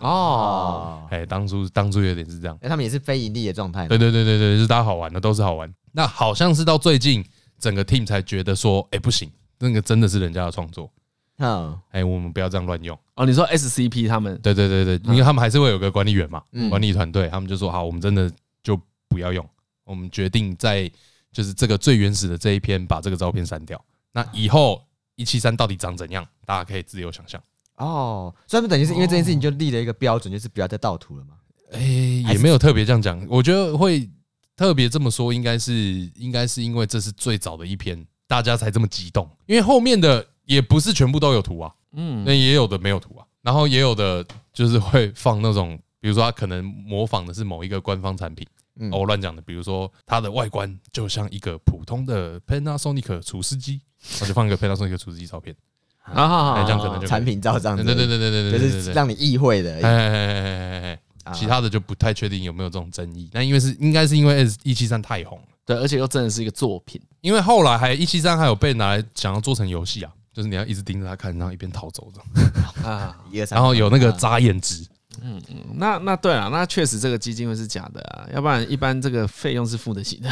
[0.00, 3.86] 哦，哎，当初当初有点是这样，哎，他们也是非盈利的状态。
[3.86, 5.72] 对对对对对，是大家好玩的，都是好玩。
[5.92, 7.24] 那好像是到最近
[7.58, 10.90] 整个 team 才觉得说，哎，不行，那个真的是人家的创作。
[11.38, 12.98] 嗯，哎，我们不要这样乱用。
[13.14, 14.36] 哦，你说 SCP 他们？
[14.40, 18.30] 对对对对，因为他们还是会有个管理员嘛，管理团队，他们就说好，我们真的
[18.62, 19.46] 就不要用，
[19.84, 20.90] 我们决定在
[21.32, 23.80] 就是这个最原始的这一篇把这个照片删掉。
[24.12, 24.82] 那以后
[25.16, 27.40] 一七三到底长怎样，大家可以自由想象。
[27.76, 31.34] 哦，所以他们等于是因为这件事情就立了一个标准，就是不要再盗图了嘛？
[31.72, 33.24] 哎，也没有特别这样讲。
[33.28, 34.08] 我觉得会
[34.54, 35.74] 特别这么说，应该是
[36.14, 39.28] 应该是因为这是最早的一篇，大家才这么激动。
[39.46, 43.26] 因为后面的也不是全部都有图啊，嗯，那也有的没有图啊。
[43.42, 48.46] 然后也有的就是会放那种，比如说他可能模仿的是某一个官方产品，
[48.92, 49.42] 我乱讲的。
[49.42, 53.80] 比如说它的外观就像一个普通的 Panasonic 厨师机，
[54.20, 55.54] 我就放一个 Panasonic 除湿机照片。
[56.02, 59.72] 啊，这样可能就产品照这样子，对对对对对对，就是让你意会的。
[59.76, 63.30] 哎哎哎哎哎，其他的就不太确定有没有这种争议。
[63.32, 67.00] 那因为是应该是因为一七三太红了，对，而且又真的是一个作品。
[67.22, 73.16] 因为后来还一七三还有被拿来想要做成游戏啊，就是你要一直盯着他看，然后一边逃走的啊，
[73.50, 74.86] 然后有那个眨眼值。
[75.22, 80.30] 嗯嗯，那那对啊，那确实这个基金会是假的啊，要不然一般这个费用是付得起的，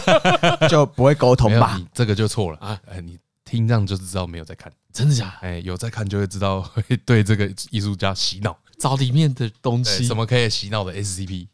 [0.68, 1.80] 就不会沟通吧？
[1.92, 2.58] 这个就错了。
[2.58, 3.18] 啊，哎你。
[3.42, 5.24] 听这样就知道没有在看，真的假？
[5.42, 5.48] 的？
[5.48, 11.48] 哎，有在看就会知道会对这个艺术家洗脑，找里面的东西，什么可以洗脑的 SCP，因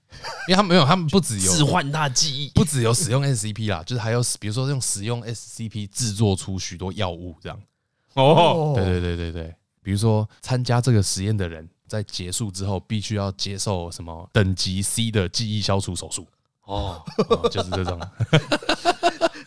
[0.48, 7.58] 为他们没有，他们不只有置换他记忆，不只有使用 SCP 啦，就是还有比如说用使用 SCP 制作出许多药物这样。
[8.12, 16.26] 哦，对对对对对，比如说参加这个实验的人在结束之后必须要接受什么等级 C 的记忆消除手术。
[16.64, 17.02] 哦，
[17.50, 18.00] 就是这种。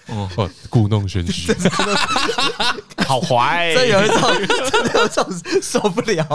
[0.08, 1.54] 哦，故弄玄虚，
[3.06, 4.22] 好坏，这有一种，
[4.72, 6.26] 真的有一种受不了，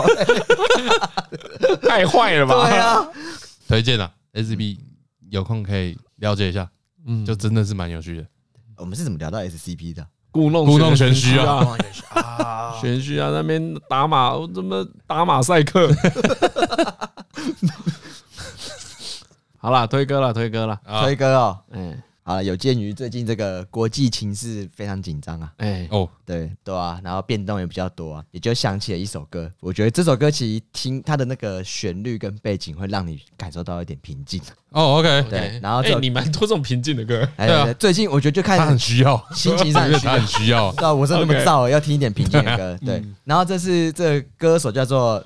[1.81, 2.69] 太坏了吧？
[2.69, 3.07] 对啊，
[3.67, 4.77] 推荐啊，SCP
[5.29, 6.69] 有空可以了解一下，
[7.05, 8.25] 嗯，就真的是蛮有趣的。
[8.77, 10.07] 我们是怎么聊到 SCP 的？
[10.35, 11.65] 故弄故弄玄虚啊，
[12.81, 15.89] 玄虚啊，那边打马怎么打马赛克？
[19.57, 21.97] 好啦，推歌了，推歌了，推歌哦，嗯。
[22.25, 25.87] 啊，有鉴于最近这个国际情势非常紧张啊，哎。
[25.91, 29.49] 哦，对对啊，然后变动也比较多啊，也就想起了一首歌。
[29.59, 34.41] 我觉得这首歌其实听它的那个旋律跟背景，会让你感受到一点平静。
[34.71, 40.71] 哦，OK，对，然后哎，你蛮多这种平静的歌，哎，对，最近我觉得就看他很需要，心情上 很需要。
[40.81, 42.75] 对，我是那么燥，要听一点平静的歌。
[42.83, 45.23] 对，然后这是这歌手叫做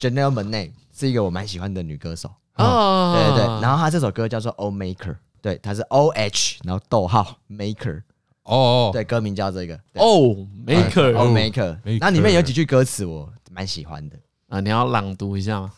[0.00, 2.28] Janelle Monáe 是一个我蛮喜欢的女歌手。
[2.56, 8.02] 哦，对对对，然后她这首歌叫做 Oh Maker，对，它是 O H，然后逗号 Maker，
[8.44, 14.16] 哦，对，歌名叫这个 Oh Maker，Oh Maker，那里面有几句歌词我蛮喜欢的
[14.48, 15.72] 啊，你要朗读一下吗？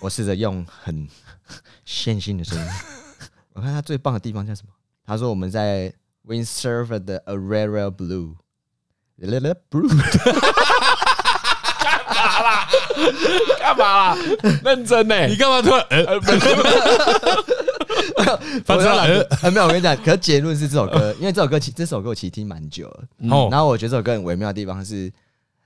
[0.00, 1.06] 我试着用很
[1.84, 2.64] 线性的声音，
[3.52, 4.72] 我看他最棒的地方叫什么？
[5.06, 5.92] 他说我们在
[6.26, 8.34] Windsurfer 的 A Red Red Blue。
[9.22, 9.36] 干
[12.16, 12.68] 嘛啦？
[13.58, 13.84] 干嘛
[14.14, 14.16] 啦？
[14.64, 15.26] 认真呢？
[15.26, 15.86] 你干嘛突然？
[18.16, 19.66] 呃，反正没有。
[19.66, 23.04] 我跟你讲，可是结论是这首歌，因为这首歌其这首歌我其实听蛮久了。
[23.30, 23.48] 哦。
[23.50, 25.12] 然后我觉得这首歌很微妙的地方是，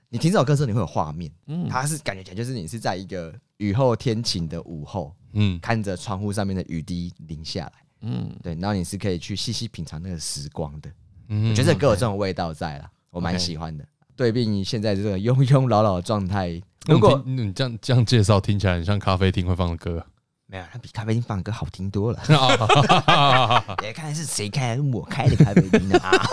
[0.09, 1.31] 你听这首歌的时候你会有画面。
[1.47, 1.67] 嗯。
[1.69, 8.53] 它是感觉起来就是你是在一个雨后天晴的午后，嗯，看着窗户上面的雨滴淋下来，嗯，对。
[8.55, 10.89] 然后你是可以去细细品尝那个时光的。
[11.29, 11.49] 嗯。
[11.49, 12.89] 我觉得这歌有这种味道在了。
[13.09, 13.83] 我蛮喜欢的，
[14.15, 20.05] 对比你现在这个庸庸老老的状态，如果你这样这样介绍，听起来很像咖啡厅会放的歌。
[20.49, 22.19] 没有，它比咖啡厅放的歌好听多了。
[23.83, 26.11] 也看是谁开，我开的咖啡厅啊。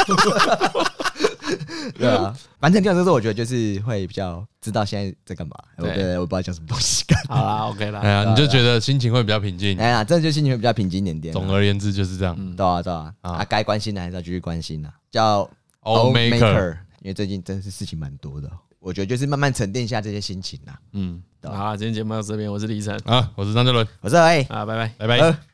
[1.98, 5.54] 对啊，反正这样子，我觉得就是会比较知道现在在干嘛。
[5.76, 7.04] 对，我不知道讲什么东西。
[7.28, 8.00] 好啦，OK 啦。
[8.00, 9.78] 哎呀，你就觉得心情会比较平静。
[9.78, 11.32] 哎呀，这就心情会比较平静点点。
[11.32, 12.34] 总而言之就是这样。
[12.56, 13.12] 对啊，对啊。
[13.20, 14.92] 啊，该关心的还是要继续关心的。
[15.10, 15.48] 叫。
[15.80, 18.50] Oh Maker，因为最近真的是事情蛮多的，
[18.84, 20.78] 我觉得就是慢慢沉淀一下这些心情啦。
[20.92, 22.94] 嗯，好，今天节目到这边，我是李晨。
[23.06, 25.44] 啊，我是张哲伦，我是 A，啊，拜拜，拜拜。